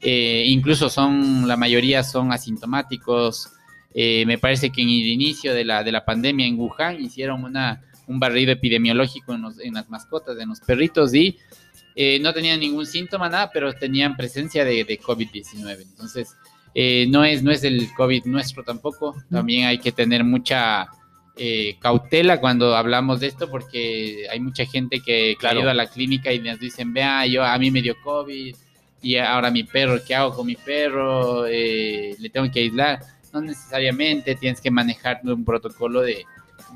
incluso 0.00 0.90
son, 0.90 1.46
la 1.46 1.56
mayoría 1.56 2.02
son 2.02 2.32
asintomáticos. 2.32 3.52
Eh, 3.94 4.24
me 4.26 4.38
parece 4.38 4.70
que 4.70 4.82
en 4.82 4.88
el 4.88 5.06
inicio 5.06 5.54
de 5.54 5.64
la, 5.64 5.84
de 5.84 5.92
la 5.92 6.04
pandemia 6.04 6.46
en 6.46 6.58
Wuhan 6.58 7.00
hicieron 7.00 7.44
una, 7.44 7.82
un 8.06 8.18
barrido 8.20 8.52
epidemiológico 8.52 9.34
en, 9.34 9.42
los- 9.42 9.60
en 9.60 9.74
las 9.74 9.88
mascotas, 9.88 10.38
en 10.38 10.48
los 10.48 10.60
perritos, 10.60 11.14
y 11.14 11.36
eh, 11.94 12.18
no 12.20 12.32
tenían 12.32 12.60
ningún 12.60 12.86
síntoma, 12.86 13.28
nada, 13.28 13.50
pero 13.52 13.72
tenían 13.74 14.16
presencia 14.16 14.64
de, 14.64 14.84
de 14.84 14.98
COVID-19. 15.00 15.82
Entonces, 15.82 16.34
eh, 16.74 17.06
no, 17.10 17.22
es, 17.24 17.42
no 17.42 17.50
es 17.50 17.64
el 17.64 17.88
COVID 17.94 18.24
nuestro 18.24 18.64
tampoco. 18.64 19.14
También 19.30 19.66
hay 19.66 19.78
que 19.78 19.92
tener 19.92 20.24
mucha 20.24 20.86
eh, 21.36 21.76
cautela 21.80 22.40
cuando 22.40 22.74
hablamos 22.76 23.20
de 23.20 23.26
esto, 23.26 23.50
porque 23.50 24.26
hay 24.30 24.40
mucha 24.40 24.64
gente 24.64 24.98
que, 25.00 25.32
que 25.32 25.36
Claro. 25.38 25.58
ha 25.58 25.62
ido 25.62 25.70
a 25.70 25.74
la 25.74 25.86
clínica 25.86 26.32
y 26.32 26.38
nos 26.40 26.58
dicen, 26.58 26.92
vea, 26.94 27.26
yo 27.26 27.44
a 27.44 27.58
mí 27.58 27.70
me 27.70 27.82
dio 27.82 27.94
COVID 28.02 28.54
y 29.02 29.16
ahora 29.16 29.50
mi 29.50 29.64
perro, 29.64 29.98
¿qué 30.06 30.14
hago 30.14 30.34
con 30.34 30.46
mi 30.46 30.54
perro? 30.56 31.46
Eh, 31.46 32.14
le 32.18 32.30
tengo 32.30 32.50
que 32.50 32.60
aislar. 32.60 33.00
No 33.32 33.40
necesariamente 33.40 34.34
tienes 34.36 34.60
que 34.60 34.70
manejar 34.70 35.20
un 35.24 35.44
protocolo 35.44 36.02
de, 36.02 36.24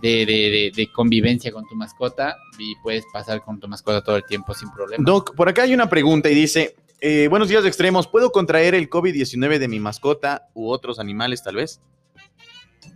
de, 0.01 0.27
de- 0.27 0.51
de- 0.51 0.73
de 0.75 0.93
convivencia 0.93 1.51
con 1.53 1.67
tu 1.67 1.75
mascota 1.75 2.37
y 2.59 2.75
puedes 2.83 3.05
pasar 3.13 3.43
con 3.43 3.59
tu 3.61 3.69
mascota 3.69 4.03
todo 4.03 4.17
el 4.17 4.25
tiempo 4.25 4.55
sin 4.55 4.71
problema. 4.71 5.03
Doc, 5.05 5.35
por 5.35 5.49
acá 5.49 5.63
hay 5.63 5.75
una 5.75 5.89
pregunta 5.89 6.31
y 6.31 6.35
dice, 6.35 6.77
eh, 7.01 7.29
buenos 7.29 7.49
días 7.49 7.63
de 7.63 7.69
extremos, 7.69 8.07
¿puedo 8.09 8.31
contraer 8.31 8.75
el 8.75 8.89
COVID-19 8.91 9.59
de 9.59 9.69
mi 9.69 9.81
mascota 9.81 10.49
u 10.55 10.69
otros 10.71 10.99
animales 10.99 11.43
tal 11.43 11.57
vez? 11.57 11.81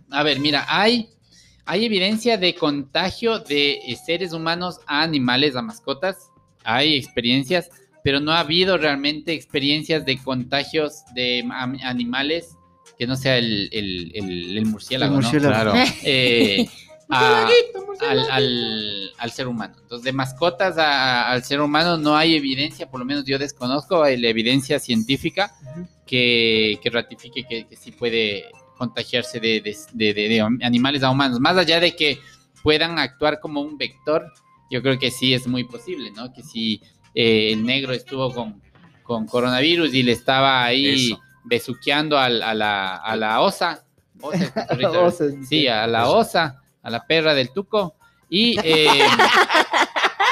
A 0.09 0.23
ver, 0.23 0.39
mira, 0.39 0.65
hay, 0.67 1.09
hay 1.65 1.85
evidencia 1.85 2.37
de 2.37 2.55
contagio 2.55 3.39
de 3.39 3.73
eh, 3.73 3.95
seres 3.95 4.33
humanos 4.33 4.79
a 4.87 5.03
animales, 5.03 5.55
a 5.55 5.61
mascotas. 5.61 6.29
Hay 6.63 6.95
experiencias, 6.95 7.69
pero 8.03 8.19
no 8.19 8.31
ha 8.31 8.39
habido 8.39 8.77
realmente 8.77 9.33
experiencias 9.33 10.05
de 10.05 10.17
contagios 10.17 11.03
de 11.15 11.43
animales 11.83 12.55
que 13.01 13.07
no 13.07 13.15
sea 13.15 13.35
el, 13.39 13.67
el, 13.71 14.11
el- 14.13 14.57
el 14.59 14.65
murciélago, 14.67 15.15
El 15.15 15.21
¿no? 15.21 15.27
murciélago. 15.31 15.71
Claro. 15.71 15.73
Eh, 16.03 16.67
a- 17.09 17.49
al, 18.07 18.19
al- 18.29 19.11
al 19.17 19.31
ser 19.31 19.47
humano. 19.47 19.73
Entonces, 19.81 20.03
de 20.05 20.11
mascotas 20.13 20.77
a- 20.77 21.31
al 21.31 21.43
ser 21.43 21.61
humano 21.61 21.97
no 21.97 22.15
hay 22.15 22.35
evidencia, 22.35 22.91
por 22.91 22.99
lo 22.99 23.05
menos 23.07 23.25
yo 23.25 23.39
desconozco 23.39 24.03
la 24.05 24.27
evidencia 24.29 24.77
científica 24.79 25.51
que, 26.05 26.77
que 26.83 26.89
ratifique 26.91 27.43
que, 27.49 27.65
que 27.67 27.75
sí 27.75 27.91
puede 27.91 28.45
contagiarse 28.77 29.39
de, 29.39 29.61
de- 29.61 29.75
de- 29.93 30.13
de- 30.13 30.29
de 30.29 30.41
animales 30.61 31.01
a 31.01 31.09
humanos. 31.09 31.39
Más 31.39 31.57
allá 31.57 31.79
de 31.79 31.95
que 31.95 32.19
puedan 32.61 32.99
actuar 32.99 33.39
como 33.39 33.61
un 33.61 33.79
vector, 33.79 34.31
yo 34.69 34.83
creo 34.83 34.99
que 34.99 35.09
sí 35.09 35.33
es 35.33 35.47
muy 35.47 35.63
posible, 35.63 36.11
¿no? 36.11 36.31
Que 36.31 36.43
si 36.43 36.83
eh, 37.15 37.51
el 37.53 37.65
negro 37.65 37.93
estuvo 37.93 38.31
con, 38.31 38.61
con 39.01 39.25
coronavirus 39.25 39.91
y 39.95 40.03
le 40.03 40.11
estaba 40.11 40.63
ahí 40.63 41.07
Eso. 41.07 41.19
Besuqueando 41.43 42.17
al- 42.17 42.41
a, 42.43 42.53
la, 42.53 42.95
a 42.97 43.15
la 43.15 43.41
osa. 43.41 43.83
Sí, 45.47 45.67
a 45.67 45.87
la 45.87 46.09
osa, 46.09 46.61
a 46.83 46.89
la 46.89 47.05
perra 47.05 47.33
del 47.33 47.51
tuco. 47.51 47.95
Y, 48.29 48.57
eh, 48.63 48.87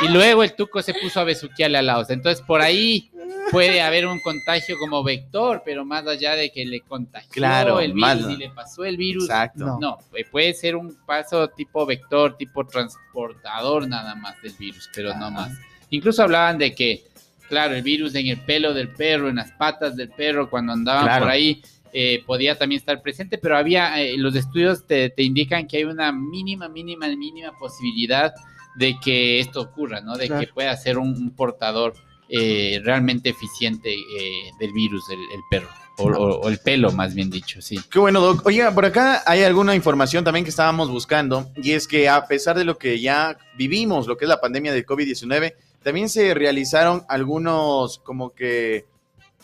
y 0.02 0.08
luego 0.10 0.44
el 0.44 0.54
tuco 0.56 0.82
se 0.82 0.94
puso 0.94 1.20
a 1.20 1.24
besuquearle 1.24 1.78
a 1.78 1.82
la 1.82 1.98
osa. 2.00 2.14
Entonces, 2.14 2.44
por 2.46 2.62
ahí 2.62 3.12
puede 3.52 3.82
haber 3.82 4.06
un 4.08 4.20
contagio 4.22 4.78
como 4.80 5.04
vector, 5.04 5.64
pero 5.66 5.84
más 5.84 6.06
allá 6.08 6.36
de 6.36 6.52
que 6.52 6.66
le 6.66 6.82
contagió 6.82 7.30
Claro, 7.32 7.80
el 7.80 7.94
virus 7.94 8.30
y 8.30 8.38
le 8.38 8.50
pasó 8.52 8.86
el 8.86 8.96
virus. 8.96 9.24
Exacto. 9.26 9.66
No. 9.66 9.80
No, 9.80 9.98
eh, 10.16 10.24
puede 10.30 10.54
ser 10.54 10.76
un 10.76 10.96
paso 11.06 11.48
tipo 11.50 11.86
vector, 11.86 12.38
tipo 12.38 12.66
transportador 12.66 13.88
nada 13.88 14.16
más 14.16 14.42
del 14.42 14.54
virus, 14.54 14.90
pero 14.94 15.14
no 15.16 15.32
más. 15.32 15.52
Incluso 15.90 16.22
hablaban 16.24 16.58
de 16.60 16.74
que, 16.76 17.04
claro, 17.50 17.76
el 17.76 17.82
virus 17.82 18.16
en 18.16 18.28
el 18.28 18.38
pelo 18.40 18.74
del 18.74 18.88
perro, 18.90 19.28
en 19.30 19.36
las 19.38 19.52
patas 19.52 19.96
del 19.98 20.10
perro, 20.10 20.50
cuando 20.50 20.72
andaban 20.74 21.04
Claro. 21.06 21.26
por 21.26 21.32
ahí, 21.32 21.62
eh, 21.92 22.24
podía 22.26 22.56
también 22.58 22.80
estar 22.80 23.02
presente, 23.02 23.38
pero 23.40 23.58
había, 23.58 24.00
eh, 24.02 24.16
los 24.18 24.36
estudios 24.36 24.86
te, 24.86 25.10
te 25.10 25.24
indican 25.24 25.68
que 25.68 25.78
hay 25.78 25.84
una 25.86 26.12
mínima, 26.12 26.70
mínima, 26.70 27.08
mínima 27.08 27.52
posibilidad 27.60 28.32
de 28.76 28.96
que 29.04 29.40
esto 29.40 29.60
ocurra, 29.62 30.00
¿no? 30.00 30.16
De 30.16 30.28
Claro. 30.28 30.42
que 30.46 30.54
pueda 30.54 30.78
ser 30.78 30.98
un, 31.00 31.10
un 31.10 31.32
portador 31.36 31.94
eh, 32.32 32.80
realmente 32.84 33.30
eficiente 33.30 33.92
eh, 33.92 34.52
del 34.60 34.72
virus, 34.72 35.04
el, 35.10 35.18
el 35.18 35.42
perro, 35.50 35.68
o, 35.98 36.04
o- 36.04 36.40
o 36.42 36.50
el 36.50 36.60
pelo, 36.60 36.92
más 36.92 37.16
bien 37.16 37.32
dicho, 37.32 37.60
sí. 37.60 37.80
Qué 37.92 37.98
bueno, 37.98 38.22
Doc. 38.22 38.46
Oiga, 38.46 38.72
por 38.72 38.86
acá 38.86 39.24
hay 39.26 39.42
alguna 39.42 39.74
información 39.74 40.24
también 40.24 40.44
que 40.46 40.52
estábamos 40.52 40.92
buscando, 40.92 41.50
y 41.56 41.72
es 41.72 41.88
que 41.88 42.08
a 42.08 42.28
pesar 42.28 42.56
de 42.56 42.66
lo 42.66 42.78
que 42.78 43.00
ya 43.02 43.36
vivimos, 43.58 44.06
lo 44.06 44.16
que 44.16 44.26
es 44.26 44.30
la 44.30 44.40
pandemia 44.40 44.72
del 44.74 44.86
COVID-19, 44.86 45.56
también 45.84 46.10
se 46.10 46.34
realizaron 46.34 47.04
algunos 47.08 48.00
como 48.00 48.32
que, 48.32 48.86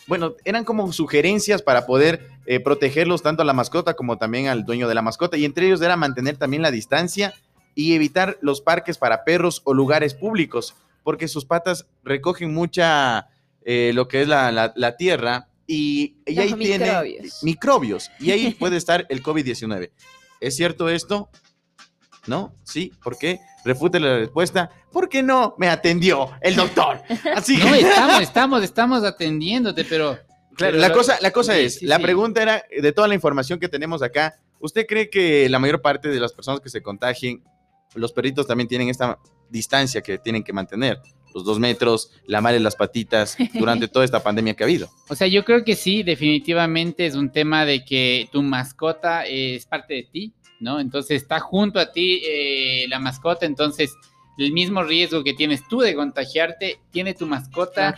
bueno, 0.08 0.34
eran 0.46 0.64
como 0.66 0.92
sugerencias 0.92 1.62
para 1.62 1.86
poder 1.86 2.28
eh, 2.46 2.60
protegerlos 2.60 3.22
tanto 3.24 3.42
a 3.42 3.46
la 3.46 3.54
mascota 3.54 3.94
como 3.96 4.18
también 4.18 4.48
al 4.48 4.66
dueño 4.66 4.88
de 4.88 4.96
la 4.96 5.02
mascota, 5.02 5.38
y 5.38 5.46
entre 5.46 5.66
ellos 5.68 5.82
era 5.82 5.96
mantener 5.96 6.38
también 6.38 6.62
la 6.62 6.72
distancia 6.72 7.34
y 7.74 7.94
evitar 7.94 8.38
los 8.42 8.62
parques 8.62 8.98
para 8.98 9.24
perros 9.24 9.62
o 9.66 9.74
lugares 9.74 10.14
públicos, 10.14 10.76
porque 11.04 11.28
sus 11.28 11.46
patas 11.46 11.88
recogen 12.04 12.54
mucha, 12.54 13.28
eh, 13.64 13.92
lo 13.94 14.08
que 14.08 14.22
es 14.22 14.28
la, 14.28 14.52
la- 14.52 14.74
la 14.76 14.96
tierra, 14.98 15.48
y, 15.68 16.18
y 16.28 16.38
ahí 16.40 16.50
Los 16.52 16.60
tiene 16.60 16.86
microbios. 16.86 17.44
microbios, 17.44 18.12
y 18.20 18.32
ahí 18.32 18.54
puede 18.60 18.78
estar 18.78 19.06
el 19.10 19.24
COVID-19. 19.24 19.90
¿Es 20.40 20.56
cierto 20.56 20.90
esto? 20.90 21.30
¿No? 22.28 22.54
¿Sí? 22.64 22.92
¿Por 23.04 23.18
qué? 23.18 23.40
Refute 23.64 24.00
la 24.00 24.18
respuesta. 24.18 24.70
¿Por 24.92 25.10
qué 25.10 25.22
no 25.24 25.56
me 25.58 25.68
atendió 25.70 26.32
el 26.42 26.56
doctor? 26.56 27.02
Así 27.36 27.58
No, 27.58 27.74
estamos, 27.76 28.22
estamos, 28.22 28.64
estamos 28.64 29.04
atendiéndote, 29.04 29.86
pero... 29.86 30.18
Claro, 30.56 30.72
pero 30.72 30.78
la 30.78 30.88
lo- 30.90 30.94
cosa, 30.96 31.18
la 31.22 31.32
cosa 31.32 31.54
sí, 31.54 31.60
es, 31.62 31.76
sí, 31.80 31.86
la 31.86 31.98
sí. 31.98 32.04
pregunta 32.04 32.42
era, 32.42 32.64
de 32.82 32.92
toda 32.94 33.08
la 33.08 33.14
información 33.16 33.60
que 33.60 33.68
tenemos 33.68 34.02
acá, 34.02 34.40
¿usted 34.60 34.86
cree 34.88 35.10
que 35.10 35.50
la 35.50 35.60
mayor 35.60 35.82
parte 35.82 36.08
de 36.10 36.20
las 36.20 36.32
personas 36.34 36.62
que 36.62 36.70
se 36.70 36.82
contagien, 36.82 37.44
los 37.94 38.14
perritos 38.14 38.48
también 38.48 38.68
tienen 38.68 38.88
esta 38.90 39.20
distancia 39.50 40.02
que 40.02 40.18
tienen 40.18 40.44
que 40.44 40.54
mantener? 40.54 41.02
Los 41.34 41.44
dos 41.44 41.60
metros, 41.60 42.10
lamarle 42.28 42.62
las 42.62 42.78
patitas 42.78 43.36
durante 43.54 43.88
toda 43.90 44.06
esta 44.06 44.24
pandemia 44.24 44.54
que 44.54 44.64
ha 44.64 44.68
habido. 44.68 44.90
O 45.10 45.16
sea, 45.16 45.28
yo 45.28 45.44
creo 45.44 45.66
que 45.66 45.76
sí, 45.76 46.02
definitivamente 46.04 47.06
es 47.06 47.16
un 47.16 47.30
tema 47.32 47.66
de 47.66 47.84
que 47.84 48.30
tu 48.32 48.42
mascota 48.42 49.26
es 49.26 49.66
parte 49.66 49.94
de 49.96 50.04
ti, 50.04 50.34
¿no? 50.60 50.80
Entonces 50.80 51.22
está 51.22 51.40
junto 51.40 51.80
a 51.80 51.92
ti 51.92 52.22
eh, 52.26 52.86
la 52.90 53.00
mascota, 53.00 53.46
entonces 53.46 53.94
el 54.38 54.52
mismo 54.52 54.84
riesgo 54.84 55.24
que 55.24 55.34
tienes 55.34 55.68
tú 55.68 55.80
de 55.80 55.96
contagiarte, 55.96 56.80
tiene 56.92 57.14
tu 57.14 57.26
mascota. 57.26 57.96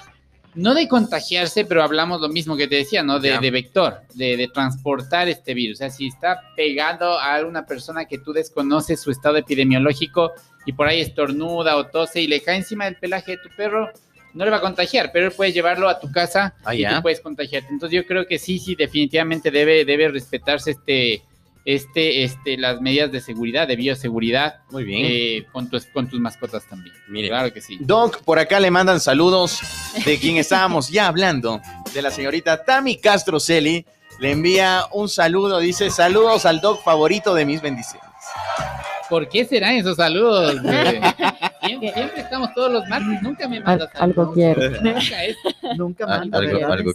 No 0.56 0.74
de 0.74 0.88
contagiarse, 0.88 1.66
pero 1.66 1.84
hablamos 1.84 2.20
lo 2.20 2.30
mismo 2.30 2.58
que 2.58 2.68
te 2.68 2.78
decía, 2.78 3.04
¿no? 3.04 3.20
De, 3.20 3.38
de 3.38 3.52
vector, 3.52 4.02
de, 4.16 4.38
de 4.38 4.48
transportar 4.48 5.28
este 5.28 5.54
virus. 5.54 5.78
O 5.78 5.80
sea, 5.80 5.90
si 5.92 6.08
está 6.08 6.42
pegado 6.56 7.20
a 7.20 7.46
una 7.46 7.68
persona 7.68 8.06
que 8.06 8.18
tú 8.18 8.34
desconoces 8.34 9.00
su 9.00 9.12
estado 9.12 9.38
epidemiológico 9.38 10.32
y 10.66 10.74
por 10.74 10.88
ahí 10.88 11.02
estornuda 11.02 11.78
o 11.78 11.86
tose 11.86 12.22
y 12.22 12.28
le 12.28 12.42
cae 12.42 12.58
encima 12.58 12.86
del 12.86 12.96
pelaje 12.96 13.34
de 13.34 13.38
tu 13.38 13.50
perro, 13.56 13.92
no 14.34 14.46
le 14.46 14.52
va 14.52 14.58
a 14.58 14.62
contagiar, 14.62 15.12
pero 15.12 15.28
él 15.28 15.32
puede 15.32 15.52
llevarlo 15.52 15.90
a 15.90 16.00
tu 16.00 16.12
casa 16.12 16.56
Ah, 16.64 16.74
y 16.74 16.86
tú 16.86 17.02
puedes 17.02 17.22
contagiarte. 17.22 17.70
Entonces 17.72 17.96
yo 17.96 18.08
creo 18.08 18.26
que 18.26 18.40
sí, 18.40 18.58
sí, 18.58 18.76
definitivamente 18.76 19.52
debe, 19.52 19.86
debe 19.86 20.10
respetarse 20.10 20.72
este, 20.72 21.22
este, 21.68 22.24
este, 22.24 22.56
las 22.58 22.80
medidas 22.80 23.12
de 23.12 23.20
seguridad, 23.20 23.68
de 23.68 23.76
bioseguridad, 23.76 24.62
Muy 24.72 24.86
bien. 24.86 25.06
eh, 25.06 25.46
con, 25.52 25.70
tus, 25.70 25.86
con 25.88 26.08
tus 26.10 26.18
mascotas 26.18 26.64
también. 26.66 26.96
Mire. 27.10 27.28
Claro 27.28 27.52
que 27.52 27.60
sí. 27.60 27.78
Doc, 27.82 28.22
por 28.24 28.40
acá 28.40 28.58
le 28.62 28.72
mandan 28.72 29.02
saludos 29.02 29.60
de 30.06 30.18
quien 30.18 30.38
estábamos 30.38 30.88
ya 30.88 31.08
hablando, 31.08 31.60
de 31.94 32.02
la 32.02 32.10
señorita 32.10 32.64
Tami 32.64 32.96
Castro 32.98 33.38
Celi. 33.42 33.86
Le 34.20 34.32
envía 34.32 34.84
un 34.94 35.10
saludo, 35.10 35.60
dice 35.60 35.90
saludos 35.90 36.46
al 36.46 36.62
Doc 36.62 36.82
favorito 36.86 37.36
de 37.36 37.46
mis 37.46 37.62
bendiciones. 37.62 38.08
¿Por 39.10 39.28
qué 39.28 39.44
serán 39.46 39.76
esos 39.76 39.98
saludos? 39.98 40.54
siempre, 41.66 41.94
siempre 41.94 42.22
estamos 42.22 42.54
todos 42.54 42.72
los 42.72 42.88
martes, 42.88 43.22
nunca 43.22 43.46
me 43.50 43.60
mandas 43.60 43.90
Al- 43.96 44.04
algo 44.12 44.34
quiere. 44.34 44.70
Nunca 44.82 45.24
es 45.26 45.36
Nunca 45.78 46.06
Ah, 46.08 46.20
manda 46.20 46.38
algo, 46.40 46.60
¿verdad? 46.60 46.86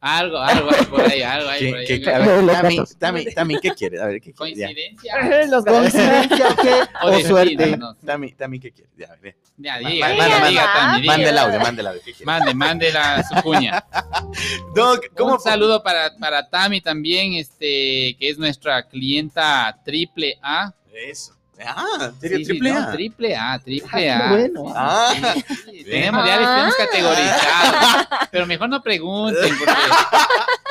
Algo 0.00 0.38
algo, 0.38 0.38
algo 0.40 0.70
hay 0.70 0.84
por 0.86 1.00
ahí, 1.02 1.22
algo 1.22 1.48
hay 1.48 1.58
¿Qué- 1.58 1.68
por 1.70 1.78
ahí. 1.78 1.86
qué- 1.86 2.10
a 2.10 2.62
Tami. 2.62 2.78
Tami, 2.98 3.24
Tami, 3.34 3.60
¿qué 3.60 3.70
quiere? 3.72 4.00
A 4.00 4.06
ver, 4.06 4.20
¿qué 4.20 4.32
quiere? 4.32 4.54
Ya. 4.54 4.66
Coincidencia. 4.66 5.46
Los 5.48 5.64
Coincidencia 5.64 6.56
que 6.62 6.72
O 7.02 7.20
suerte. 7.20 7.78
Tami, 8.06 8.32
Tami, 8.32 8.60
¿qué 8.60 8.70
quiere? 8.72 8.90
Ya, 8.96 9.08
ve. 9.20 9.36
Ya, 9.56 9.72
Ma- 9.80 9.88
diga, 9.90 10.06
ma- 10.08 10.12
diga, 10.14 10.28
manda- 10.28 10.48
diga, 10.48 10.72
Tami, 10.72 11.00
diga. 11.00 11.12
Mande 11.12 11.28
el 11.30 11.38
audio, 11.38 11.60
mande 11.60 11.80
el 11.80 11.86
audio. 11.88 12.00
¿qué? 12.04 12.24
Mande, 12.24 12.54
mande 12.54 12.92
la, 12.92 13.24
su 13.24 13.42
cuña. 13.42 13.84
Doc, 14.74 15.04
¿cómo 15.16 15.34
Un 15.34 15.40
saludo 15.40 15.82
para, 15.82 16.14
para 16.16 16.48
Tami 16.48 16.80
también, 16.80 17.34
este, 17.34 18.16
que 18.18 18.28
es 18.30 18.38
nuestra 18.38 18.82
clienta 18.84 19.76
triple 19.84 20.38
A. 20.42 20.72
Eso. 20.92 21.34
Ah, 21.60 21.84
¿en 22.12 22.20
serio? 22.20 22.38
Sí, 22.38 22.44
sí, 22.44 22.50
triple 22.50 22.72
no, 22.72 22.78
A. 22.78 22.92
triple 22.92 23.36
A, 23.36 23.58
triple 23.58 24.10
Ah, 24.10 24.16
A. 24.16 24.22
qué 24.22 24.28
bueno. 24.28 24.72
Ah, 24.76 25.34
Sí, 25.64 25.84
tenemos, 25.84 26.24
ya 26.24 26.36
les 26.36 26.46
tenemos 26.48 26.74
categorizado. 26.76 28.07
Pero 28.30 28.46
mejor 28.46 28.68
no 28.68 28.82
pregunten, 28.82 29.52
porque 29.58 29.72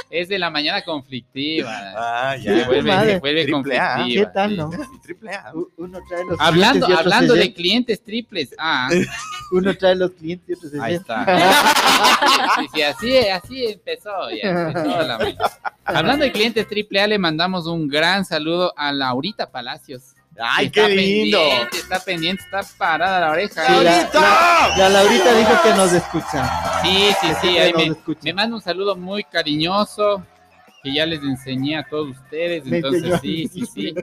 es 0.09 0.29
de 0.29 0.39
la 0.39 0.49
mañana 0.49 0.81
conflictiva. 0.83 1.71
ah, 1.95 2.35
Se 2.37 2.43
ya. 2.43 2.65
vuelve, 2.65 2.91
se 3.05 3.19
vuelve 3.19 3.45
Triple 3.45 3.77
A. 3.79 3.93
conflictiva. 3.95 4.25
¿Qué 4.25 4.33
tal, 4.33 4.49
sí. 4.51 4.55
no? 4.57 4.69
Triple 5.03 5.33
A. 5.33 5.53
Uno 5.77 5.99
trae 6.07 6.23
los 6.25 6.39
Hablando, 6.39 6.85
clientes 6.85 7.05
hablando 7.05 7.33
se 7.33 7.39
de 7.39 7.53
clientes 7.53 8.03
triples 8.03 8.55
A, 8.57 8.89
Uno 9.51 9.73
trae 9.75 9.95
los 9.95 10.11
clientes 10.11 10.47
y 10.49 10.53
otros 10.53 10.71
se 10.71 10.81
ahí 10.81 10.95
está. 10.95 11.25
Sí, 12.57 12.67
sí, 12.73 12.81
así, 12.81 13.17
así 13.29 13.65
empezó, 13.65 14.29
ya 14.31 14.49
empezó 14.67 15.01
la 15.03 15.17
mañana. 15.17 15.51
Hablando 15.85 16.25
de 16.25 16.31
clientes 16.31 16.67
triple 16.67 17.01
A, 17.01 17.07
le 17.07 17.17
mandamos 17.17 17.65
un 17.67 17.87
gran 17.87 18.25
saludo 18.25 18.73
a 18.77 18.91
Laurita 18.91 19.49
Palacios. 19.49 20.13
Ay, 20.39 20.67
Está 20.67 20.87
qué 20.87 20.95
lindo. 20.95 21.39
pendiente, 21.39 21.77
está 21.77 21.99
pendiente, 21.99 22.43
está 22.43 22.61
parada 22.77 23.19
la 23.21 23.31
oreja. 23.31 23.65
Sí, 23.65 23.83
la- 23.83 23.83
¡Laurita! 23.83 24.77
La 24.77 24.89
Laurita 24.89 25.33
dijo 25.33 25.51
que 25.63 25.73
nos 25.73 25.93
escucha. 25.93 26.81
Sí, 26.83 27.09
sí, 27.21 27.27
sí, 27.41 27.57
ahí 27.57 27.71
nos 27.73 27.81
me, 27.87 27.91
escucha. 27.93 28.19
me 28.23 28.33
manda 28.33 28.55
un 28.55 28.61
saludo 28.61 28.95
muy 28.95 29.23
cariñoso 29.23 30.23
que 30.83 30.93
ya 30.93 31.07
les 31.07 31.21
enseñé 31.23 31.75
a 31.77 31.83
todos 31.83 32.09
ustedes. 32.11 32.63
Me 32.65 32.77
Entonces, 32.77 33.03
enseñó. 33.03 33.19
sí, 33.19 33.47
sí, 33.51 33.65
sí. 33.65 33.95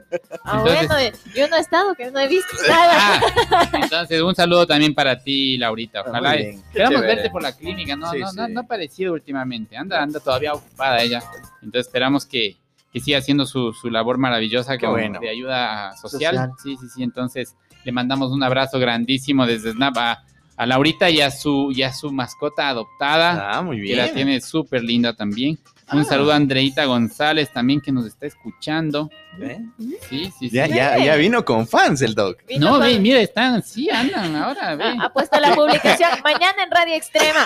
Ah, 0.43 0.57
Entonces- 0.65 0.87
bueno, 0.87 1.17
yo 1.35 1.47
no 1.47 1.55
he 1.55 1.59
estado, 1.61 1.95
que 1.95 2.11
no 2.11 2.19
he 2.19 2.27
visto 2.27 2.53
nada. 2.67 3.21
Ah, 3.51 3.69
entonces, 3.81 4.21
un 4.21 4.35
saludo 4.35 4.67
también 4.67 4.93
para 4.93 5.17
ti, 5.17 5.57
Laurita. 5.57 5.99
Ah, 5.99 6.09
Ojalá 6.09 6.35
chévere. 6.35 6.99
verte 7.01 7.29
por 7.29 7.41
la 7.43 7.53
clínica. 7.53 7.95
No, 7.95 8.11
Sí, 8.11 8.19
no, 8.19 8.33
no, 8.33 8.47
no 8.49 8.59
ha 8.59 8.63
aparecido 8.63 9.13
últimamente. 9.13 9.77
Anda, 9.77 10.03
anda 10.03 10.19
todavía 10.19 10.51
ocupada 10.53 11.01
ella. 11.01 11.23
Entonces 11.61 11.87
esperamos 11.87 12.25
que, 12.25 12.57
que 12.95 13.01
siga 13.01 13.17
haciendo 13.17 13.45
su, 13.45 13.73
su 13.73 13.89
labor 13.89 14.17
maravillosa 14.17 14.77
bueno. 14.87 15.19
de 15.19 15.27
ayuda 15.29 15.91
social. 15.97 16.33
Social. 16.33 16.51
Sí, 16.63 16.77
sí, 16.79 16.87
sí. 16.95 17.03
Entonces 17.03 17.53
le 17.83 17.91
mandamos 17.91 18.31
un 18.31 18.41
abrazo 18.41 18.79
grandísimo 18.79 19.45
desde 19.45 19.73
Snap 19.73 19.97
a, 19.97 20.23
a 20.55 20.65
Laurita 20.65 21.09
y 21.09 21.19
a 21.19 21.29
su, 21.29 21.73
y 21.75 21.83
a 21.83 21.91
su 21.91 22.09
mascota 22.13 22.69
adoptada. 22.69 23.51
Ah, 23.51 23.61
muy 23.61 23.85
Que 23.85 23.97
la 23.97 24.03
bien. 24.03 24.15
tiene 24.15 24.39
súper 24.39 24.81
linda 24.81 25.11
también. 25.13 25.59
Un 25.91 26.03
saludo 26.03 26.31
a 26.31 26.35
Andreita 26.35 26.85
González 26.85 27.51
también 27.53 27.79
que 27.79 27.91
nos 27.91 28.05
está 28.07 28.25
escuchando. 28.25 29.09
¿Eh? 29.39 29.59
Sí, 29.77 29.97
sí, 30.09 30.31
sí. 30.39 30.49
Ya, 30.49 30.65
ya, 30.65 30.97
ya 30.97 31.15
vino 31.15 31.45
con 31.45 31.67
fans 31.67 32.01
el 32.01 32.15
Doc. 32.15 32.39
Vino 32.47 32.65
No, 32.67 32.71
con- 32.73 32.81
ve, 32.81 32.97
mira, 32.99 33.19
están, 33.19 33.61
sí, 33.61 33.89
andan 33.91 34.35
ahora, 34.35 34.75
ve. 34.75 34.95
Ha 34.99 35.13
puesto 35.13 35.39
la 35.39 35.53
publicación 35.53 36.09
mañana 36.23 36.63
en 36.63 36.71
Radio 36.71 36.95
Extrema. 36.95 37.45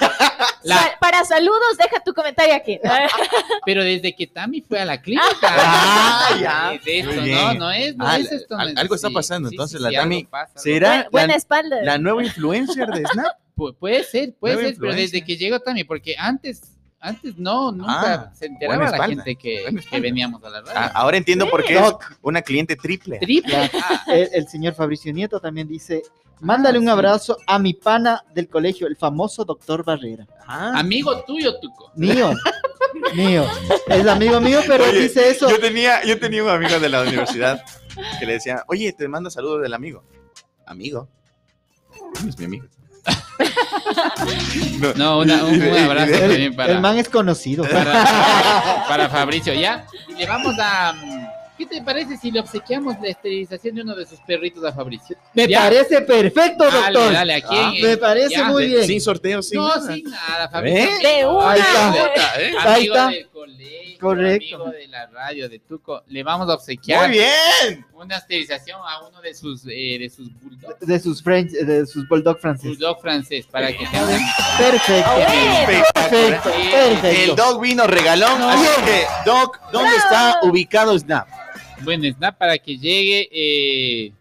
La- 0.64 0.78
Sal- 0.78 0.92
para 1.02 1.26
saludos, 1.26 1.78
deja 1.78 2.02
tu 2.04 2.14
comentario 2.14 2.56
aquí. 2.56 2.80
Pero 3.66 3.84
desde 3.84 4.16
que 4.16 4.28
Tami 4.28 4.62
fue 4.62 4.80
a 4.80 4.86
la 4.86 5.02
clínica. 5.02 5.26
Ah, 5.44 6.30
ya. 6.40 6.74
Es 6.76 6.82
esto, 6.86 7.08
Muy 7.10 7.18
no, 7.18 7.24
bien. 7.24 7.58
no 7.60 7.72
es, 7.72 7.96
no 7.98 8.08
Ah, 8.08 8.18
es 8.20 8.32
esto. 8.32 8.56
no 8.58 8.64
es- 8.68 8.78
algo 8.78 8.96
está 8.96 9.10
pasando, 9.10 9.50
sí, 9.50 9.56
entonces 9.56 9.78
sí, 9.80 9.84
la 9.84 9.90
sí, 9.90 9.96
Tami 9.96 10.24
pasa, 10.26 10.54
¿Será 10.60 10.90
Buena, 10.90 11.10
buena 11.12 11.28
la, 11.28 11.36
espalda. 11.36 11.78
la 11.84 11.98
nueva 11.98 12.24
influencer 12.24 12.88
de 12.88 13.04
Snap? 13.06 13.36
Pu- 13.56 13.76
puede 13.78 14.04
ser, 14.06 14.34
puede 14.40 14.54
Nueva 14.56 14.70
ser, 14.70 14.78
pero 14.80 14.94
desde 14.96 15.26
que 15.26 15.36
llegó 15.36 15.60
Tami, 15.60 15.84
porque 15.84 16.16
antes, 16.18 16.62
antes 17.02 17.38
no, 17.38 17.72
nunca 17.72 18.14
Ah, 18.14 18.32
se 18.34 18.48
enteraba 18.48 18.90
la 18.90 19.08
gente 19.08 19.36
que, 19.36 19.66
veníamos 20.02 20.44
a 20.44 20.50
la 20.50 20.62
radio. 20.62 20.74
Ah, 20.76 20.92
ahora 20.94 21.18
entiendo 21.18 21.50
por 21.50 21.64
qué 21.64 21.78
es 21.78 21.94
una 22.22 22.42
cliente 22.42 22.76
triple. 22.76 23.20
Triple. 23.20 23.56
Ah, 23.56 24.04
el, 24.08 24.30
el 24.34 24.48
señor 24.48 24.74
Fabricio 24.74 25.14
Nieto 25.14 25.40
también 25.40 25.68
dice, 25.68 26.04
mándale 26.42 26.78
un 26.78 26.86
sí. 26.86 26.92
abrazo 26.92 27.38
a 27.48 27.60
mi 27.60 27.74
pana 27.74 28.24
del 28.34 28.50
colegio, 28.50 28.88
el 28.88 28.96
famoso 28.96 29.46
doctor 29.46 29.84
Barrera. 29.84 30.28
Ah. 30.46 30.74
amigo 30.76 31.24
tuyo, 31.24 31.60
Tuco. 31.60 31.92
Mío, 31.96 32.34
mío. 33.16 33.46
Es 33.88 34.06
amigo 34.08 34.42
mío, 34.42 34.60
pero 34.68 34.84
Oye, 34.84 35.02
dice 35.02 35.30
eso. 35.30 35.50
Yo 35.50 35.60
tenía, 35.60 36.04
yo 36.04 36.20
tenía 36.20 36.44
un 36.44 36.50
amigo 36.50 36.80
de 36.80 36.90
la 36.90 37.02
universidad 37.02 37.64
que 38.20 38.26
le 38.26 38.34
decía, 38.34 38.64
oye, 38.68 38.92
te 38.94 39.08
manda 39.08 39.30
saludos 39.30 39.62
del 39.62 39.74
amigo. 39.74 40.04
Amigo. 40.66 41.08
¿Quién 42.14 42.30
es 42.30 42.38
mi 42.38 42.46
amigo? 42.46 42.66
No, 44.80 44.94
No, 44.96 45.20
una- 45.20 45.44
un, 45.46 45.62
abrazo 45.62 46.14
el- 46.14 46.20
también 46.20 46.56
para, 46.56 46.74
El 46.74 46.80
man 46.82 46.98
es 46.98 47.10
conocido. 47.10 47.64
para, 47.66 48.84
para 48.88 49.10
Fabricio. 49.10 49.54
Ya, 49.54 49.86
le 50.18 50.26
vamos 50.26 50.56
a. 50.60 50.94
mm, 50.94 51.28
¿Qué 51.58 51.66
te 51.66 51.82
parece 51.82 52.16
si 52.16 52.32
le 52.32 52.40
obsequiamos 52.40 52.96
la 53.02 53.10
esterilización 53.10 53.76
de 53.76 53.82
uno 53.82 53.94
de 53.94 54.06
sus 54.06 54.18
perritos 54.22 54.64
a 54.64 54.72
Fabricio? 54.72 55.18
Me 55.34 55.46
Ya. 55.46 55.60
parece 55.64 56.00
perfecto, 56.04 56.64
Dale, 56.64 56.94
doctor. 56.94 57.12
dale, 57.14 57.34
¿a 57.36 57.42
quién? 57.42 57.62
Ah, 57.66 57.74
Me 57.82 57.98
parece 57.98 58.36
Ya. 58.36 58.46
muy 58.46 58.66
bien. 58.68 58.86
Sin 58.86 59.02
sorteo, 59.02 59.42
sin 59.42 59.58
no, 59.60 59.68
nada. 59.68 59.94
sin 59.94 60.04
nada, 60.10 60.48
Fabricio. 60.50 60.80
¿Eh? 60.86 60.90
De 61.18 61.26
una. 61.28 61.52
Ahí 61.52 61.60
está. 61.60 61.90
¿eh? 62.42 62.54
Ahí 62.62 62.76
Amigo 62.78 62.96
está. 62.96 63.08
del 63.10 63.28
colegio, 63.28 64.00
Correcto. 64.00 64.56
amigo 64.56 64.72
de 64.72 64.88
la 64.88 65.08
radio 65.08 65.50
de 65.50 65.60
Tuco, 65.60 66.04
le 66.08 66.24
vamos 66.24 66.50
a 66.50 66.54
obsequiar 66.54 67.10
Muy 67.10 67.18
bien. 67.18 67.86
Una 68.00 68.18
esterilización 68.18 68.80
a 68.84 69.08
uno 69.08 69.22
de 69.22 69.34
sus 69.34 69.66
eh, 69.68 69.98
de 70.00 70.10
sus 70.10 70.30
bulldog, 70.42 70.80
De 70.80 71.00
sus 71.00 71.22
French, 71.24 71.52
de 71.52 71.86
sus 71.86 72.08
bulldog 72.08 72.40
franceses. 72.40 72.70
bulldog 72.78 73.02
francés 73.02 73.46
para 73.48 73.72
que 73.76 73.86
hagan 73.86 74.20
Perfecto. 74.58 75.12
Perfecto. 75.66 76.50
Sí, 76.56 76.62
El 76.74 76.98
Perfecto. 77.00 77.36
Doc 77.36 77.62
vino 77.62 77.86
regalón. 77.88 78.42
Así 78.42 78.68
que, 78.86 79.04
Doc, 79.26 79.60
¿dónde 79.72 79.96
está 79.96 80.40
ubicado 80.44 80.98
Snap? 80.98 81.28
buen 81.82 82.02
snap 82.14 82.38
para 82.38 82.58
que 82.58 82.78
llegue 82.78 83.30
eh, 83.32 84.12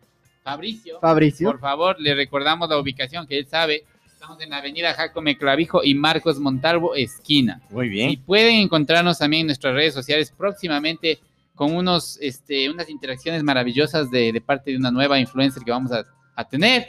Fabricio. 0.45 1.01
Fabricio. 1.01 1.51
Por 1.51 1.61
favor, 1.61 1.97
le 1.99 2.15
recordamos 2.15 2.69
la 2.69 2.79
ubicación 2.79 3.27
que 3.27 3.39
él 3.39 3.47
sabe. 3.49 3.85
Estamos 4.07 4.41
en 4.41 4.51
la 4.51 4.59
avenida 4.59 4.95
Jacome 4.95 5.37
Clavijo 5.37 5.83
y 5.85 5.95
Marcos 5.95 6.39
Montalvo, 6.39 6.95
esquina. 6.95 7.61
Muy 7.71 7.87
Y 7.87 7.91
bien. 7.91 8.23
pueden 8.25 8.57
encontrarnos 8.57 9.19
también 9.19 9.43
en 9.43 9.47
nuestras 9.49 9.75
redes 9.75 9.95
sociales 9.95 10.33
próximamente 10.37 11.19
con 11.59 11.75
unos, 11.75 12.17
este, 12.23 12.71
unas 12.71 12.89
interacciones 12.89 13.43
maravillosas 13.43 14.11
de, 14.11 14.33
de 14.33 14.41
parte 14.41 14.71
de 14.71 14.77
una 14.79 14.91
nueva 14.93 15.19
influencer 15.19 15.63
que 15.65 15.71
vamos 15.73 15.91
a, 15.93 16.05
a 16.37 16.49
tener. 16.49 16.87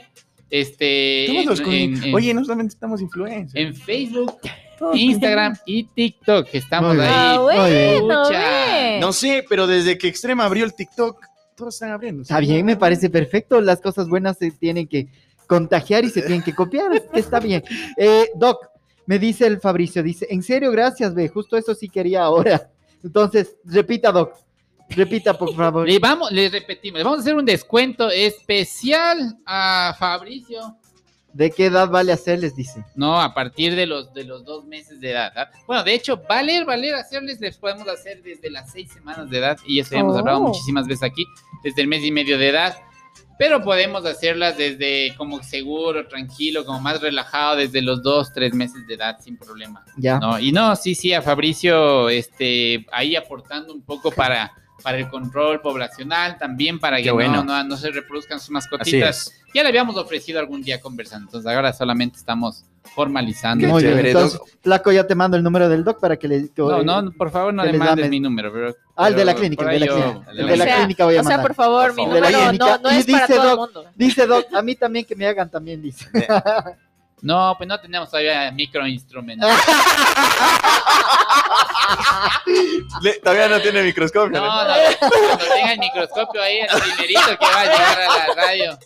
Este, 0.48 1.26
en, 1.26 2.02
en- 2.04 2.14
Oye, 2.14 2.32
no 2.32 2.44
solamente 2.44 2.72
estamos 2.74 3.00
influencers. 3.02 3.54
en 3.54 3.74
Facebook, 3.74 4.36
Instagram 4.94 5.56
y 5.66 5.84
TikTok. 5.84 6.48
Estamos 6.52 6.94
Muy 6.94 7.04
bien. 7.04 7.08
ahí. 7.08 7.26
Ah, 7.26 7.38
bueno, 7.40 8.22
Pucha. 8.24 8.38
ve. 8.38 8.98
No 9.00 9.12
sé, 9.12 9.44
pero 9.48 9.66
desde 9.66 9.98
que 9.98 10.08
Extrema 10.08 10.44
abrió 10.44 10.64
el 10.64 10.74
TikTok, 10.74 11.20
todos 11.56 11.74
están 11.74 11.90
abriendo. 11.90 12.22
Está 12.22 12.40
bien, 12.40 12.64
me 12.64 12.76
parece 12.76 13.10
perfecto. 13.10 13.60
Las 13.60 13.80
cosas 13.80 14.08
buenas 14.08 14.38
se 14.38 14.50
tienen 14.52 14.86
que 14.88 15.08
contagiar 15.46 16.04
y 16.04 16.10
se 16.10 16.20
tienen 16.22 16.42
que 16.42 16.54
copiar. 16.54 16.90
Está 17.12 17.38
bien. 17.40 17.62
Eh, 17.96 18.28
Doc, 18.36 18.58
me 19.06 19.18
dice 19.18 19.46
el 19.46 19.60
Fabricio, 19.60 20.02
dice, 20.02 20.26
en 20.30 20.42
serio, 20.42 20.70
gracias, 20.70 21.14
ve, 21.14 21.28
justo 21.28 21.56
eso 21.56 21.74
sí 21.74 21.88
quería 21.88 22.22
ahora. 22.22 22.70
Entonces, 23.02 23.56
repita, 23.64 24.10
Doc. 24.12 24.34
Repita, 24.90 25.36
por 25.38 25.54
favor. 25.54 25.88
Le 25.88 25.98
vamos, 25.98 26.30
le 26.32 26.48
repetimos, 26.48 26.98
le 26.98 27.04
vamos 27.04 27.20
a 27.20 27.22
hacer 27.22 27.34
un 27.34 27.44
descuento 27.44 28.10
especial 28.10 29.36
a 29.46 29.94
Fabricio. 29.98 30.76
¿De 31.32 31.48
qué 31.52 31.66
edad 31.66 31.88
vale 31.88 32.10
hacerles? 32.12 32.56
Dice. 32.56 32.84
No, 32.96 33.20
a 33.20 33.32
partir 33.32 33.76
de 33.76 33.86
los, 33.86 34.12
de 34.12 34.24
los 34.24 34.44
dos 34.44 34.64
meses 34.66 35.00
de 35.00 35.12
edad. 35.12 35.32
¿ah? 35.36 35.48
Bueno, 35.64 35.84
de 35.84 35.94
hecho, 35.94 36.20
valer, 36.28 36.64
valer, 36.64 36.96
hacerles, 36.96 37.40
les 37.40 37.56
podemos 37.56 37.86
hacer 37.86 38.20
desde 38.22 38.50
las 38.50 38.72
seis 38.72 38.90
semanas 38.92 39.30
de 39.30 39.38
edad. 39.38 39.56
Y 39.64 39.78
eso 39.78 39.92
ya 39.92 40.00
hemos 40.00 40.16
Oh. 40.16 40.18
hablado 40.18 40.40
muchísimas 40.40 40.88
veces 40.88 41.04
aquí, 41.04 41.24
desde 41.62 41.82
el 41.82 41.88
mes 41.88 42.02
y 42.04 42.10
medio 42.10 42.36
de 42.36 42.48
edad. 42.48 42.76
Pero 43.38 43.62
podemos 43.62 44.04
hacerlas 44.04 44.58
desde 44.58 45.14
como 45.16 45.40
seguro, 45.42 46.06
tranquilo, 46.08 46.64
como 46.66 46.80
más 46.80 47.00
relajado, 47.00 47.56
desde 47.56 47.80
los 47.80 48.02
dos, 48.02 48.32
tres 48.34 48.52
meses 48.52 48.84
de 48.88 48.94
edad, 48.94 49.18
sin 49.20 49.36
problema. 49.38 49.84
Ya. 49.96 50.18
No, 50.18 50.38
y 50.38 50.50
no, 50.50 50.74
sí, 50.74 50.96
sí, 50.96 51.14
a 51.14 51.22
Fabricio, 51.22 52.08
este, 52.10 52.84
ahí 52.92 53.14
aportando 53.16 53.72
un 53.72 53.82
poco 53.82 54.10
para, 54.10 54.52
para 54.82 54.98
el 54.98 55.08
control 55.08 55.60
poblacional, 55.60 56.38
también 56.38 56.78
para 56.78 56.96
Qué 56.98 57.04
que 57.04 57.10
bueno. 57.10 57.44
no, 57.44 57.44
no, 57.44 57.64
no 57.64 57.76
se 57.76 57.90
reproduzcan 57.90 58.40
sus 58.40 58.50
mascotitas. 58.50 59.32
Ya 59.54 59.62
le 59.62 59.68
habíamos 59.70 59.96
ofrecido 59.96 60.38
algún 60.40 60.62
día 60.62 60.80
conversando, 60.80 61.26
entonces 61.26 61.50
ahora 61.52 61.72
solamente 61.72 62.16
estamos 62.18 62.64
formalizando. 62.94 63.66
Muy 63.68 63.82
bien. 63.82 63.98
Entonces, 63.98 64.38
Doc. 64.38 64.48
Flaco, 64.62 64.92
ya 64.92 65.06
te 65.06 65.14
mando 65.14 65.36
el 65.36 65.42
número 65.42 65.68
del 65.68 65.84
Doc 65.84 66.00
para 66.00 66.16
que 66.16 66.28
le. 66.28 66.48
que- 66.50 66.62
No, 66.62 66.82
no, 67.02 67.12
por 67.12 67.30
favor 67.30 67.52
no 67.52 67.64
le 67.64 67.72
les 67.72 67.78
mandes 67.78 68.08
mi 68.08 68.20
número. 68.20 68.52
Pero, 68.52 68.74
Ah, 68.96 69.08
el 69.08 69.14
de 69.16 69.24
la 69.24 69.34
clínica, 69.34 69.64
de 69.66 69.80
la 69.80 69.86
clínica. 69.86 70.32
De 70.32 70.56
la 70.56 70.76
clínica 70.76 71.04
voy 71.04 71.16
a 71.16 71.20
o 71.20 71.24
sea, 71.24 71.30
mandar. 71.30 71.46
por 71.46 71.54
favor, 71.56 71.94
Por 71.94 71.96
mi 71.96 72.06
número 72.06 72.52
no, 72.52 72.78
no 72.78 72.92
Y 72.92 72.96
es 72.96 73.06
para 73.06 73.26
dice 73.26 73.34
todo 73.34 73.42
el 73.42 73.50
Doc- 73.50 73.58
mundo. 73.74 73.84
Dice 73.96 74.26
Doc, 74.26 74.46
a 74.54 74.62
mí 74.62 74.74
también 74.76 75.04
que 75.04 75.16
me 75.16 75.26
hagan 75.26 75.50
también, 75.50 75.80
dice. 75.82 76.06
No, 77.22 77.54
pues 77.56 77.68
no 77.68 77.78
tenemos 77.80 78.08
todavía 78.10 78.50
microinstrumentos. 78.50 79.50
Le- 83.02 83.18
todavía 83.20 83.48
no 83.48 83.60
tiene 83.60 83.82
microscopio. 83.82 84.40
No, 84.40 84.46
¿no? 84.46 84.64
no, 84.64 84.74
cuando 84.98 85.38
tenga 85.54 85.72
el 85.72 85.78
microscopio 85.78 86.42
ahí, 86.42 86.58
el 86.60 86.68
primerito 86.80 87.38
que 87.38 87.46
va 87.46 87.60
a 87.60 87.64
llegar 87.64 88.00
a 88.00 88.06
la 88.28 88.34
radio. 88.34 88.78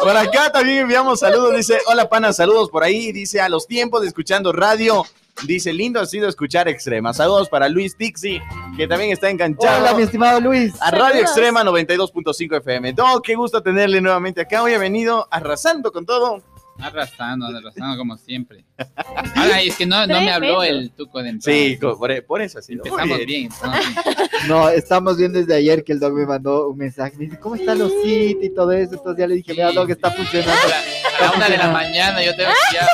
Por 0.00 0.16
acá 0.16 0.50
también 0.52 0.78
enviamos 0.80 1.20
saludos. 1.20 1.56
Dice, 1.56 1.78
hola 1.86 2.08
pana, 2.08 2.32
saludos 2.32 2.68
por 2.70 2.82
ahí. 2.84 3.12
Dice, 3.12 3.40
a 3.40 3.48
los 3.48 3.66
tiempos 3.66 4.02
de 4.02 4.08
escuchando 4.08 4.52
radio. 4.52 5.04
Dice, 5.44 5.72
lindo 5.72 6.00
ha 6.00 6.06
sido 6.06 6.28
escuchar 6.28 6.68
Extrema. 6.68 7.14
Saludos 7.14 7.48
para 7.48 7.68
Luis 7.68 7.96
Dixie, 7.96 8.42
que 8.76 8.88
también 8.88 9.12
está 9.12 9.30
enganchado. 9.30 9.78
Hola, 9.78 9.94
mi 9.94 10.02
estimado 10.02 10.40
Luis. 10.40 10.74
a 10.80 10.90
Radio. 10.90 11.22
Extrema 11.22 11.62
92.5 11.62 12.56
FM. 12.58 12.92
Doc, 12.92 13.24
qué 13.24 13.36
gusto 13.36 13.62
tenerle 13.62 14.00
nuevamente 14.00 14.40
acá. 14.40 14.62
Hoy 14.62 14.74
ha 14.74 14.78
venido 14.78 15.28
arrasando 15.30 15.92
con 15.92 16.04
todo. 16.04 16.42
Arrastrando, 16.80 17.46
arrastrando 17.46 17.96
como 17.96 18.16
siempre. 18.16 18.64
Ahora, 19.34 19.60
es 19.60 19.76
que 19.76 19.84
no, 19.86 20.06
no 20.06 20.20
me 20.20 20.30
habló 20.30 20.62
el 20.62 20.90
tuco 20.92 21.22
de 21.22 21.30
entrada. 21.30 21.58
Sí, 21.58 21.76
por, 21.80 22.24
por 22.24 22.40
eso 22.42 22.62
sí. 22.62 22.74
Empezamos 22.74 23.18
bien. 23.26 23.50
entonces. 23.52 23.86
No, 24.46 24.68
estamos 24.68 25.16
viendo 25.16 25.38
desde 25.40 25.54
ayer 25.56 25.82
que 25.82 25.92
el 25.92 25.98
Doc 26.00 26.12
me 26.12 26.24
mandó 26.26 26.68
un 26.68 26.78
mensaje. 26.78 27.16
Me 27.18 27.24
dice, 27.24 27.38
¿cómo 27.40 27.56
está 27.56 27.74
los 27.74 27.90
sitios 28.02 28.44
y 28.44 28.54
todo 28.54 28.70
eso? 28.72 28.94
Entonces 28.94 29.18
ya 29.20 29.26
le 29.26 29.34
dije, 29.34 29.54
Sí. 29.54 29.60
Doc, 29.74 29.90
está 29.90 30.10
funcionando. 30.10 30.52
A 30.52 30.68
la, 30.68 30.76
a 30.78 31.30
la 31.30 31.36
una 31.36 31.48
de 31.48 31.56
la 31.58 31.68
mañana 31.68 32.22
yo 32.24 32.34
tengo 32.36 32.50
que 32.50 32.76
ya, 32.76 32.86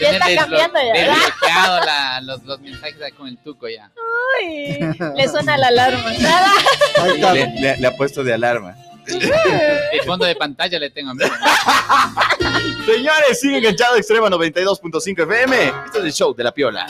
Ya 0.00 0.10
está 0.10 0.34
cambiando 0.42 0.78
ya. 0.82 1.80
la- 1.86 2.20
los, 2.22 2.42
los 2.42 2.60
mensajes 2.60 2.96
con 3.16 3.28
el 3.28 3.38
tuco 3.38 3.68
ya. 3.68 3.92
Ay, 4.40 4.80
le 5.16 5.28
suena 5.28 5.56
la 5.56 5.68
alarma. 5.68 6.12
Nada. 6.18 6.48
Ahí 7.02 7.10
está. 7.12 7.32
Le, 7.34 7.46
le- 7.60 7.76
le 7.76 7.86
ha 7.86 7.96
puesto 7.96 8.24
de 8.24 8.34
alarma. 8.34 8.74
De 9.06 10.00
fondo 10.04 10.24
de 10.24 10.34
pantalla 10.36 10.78
le 10.78 10.90
tengo 10.90 11.10
a 11.10 11.14
mí. 11.14 11.24
Señores, 12.86 13.40
sigue 13.40 13.58
enganchado 13.58 13.96
Extrema 13.96 14.28
92.5 14.28 15.22
FM. 15.22 15.72
Esto 15.86 15.98
es 15.98 16.04
el 16.04 16.12
show 16.12 16.34
de 16.34 16.44
la 16.44 16.52
piola. 16.52 16.86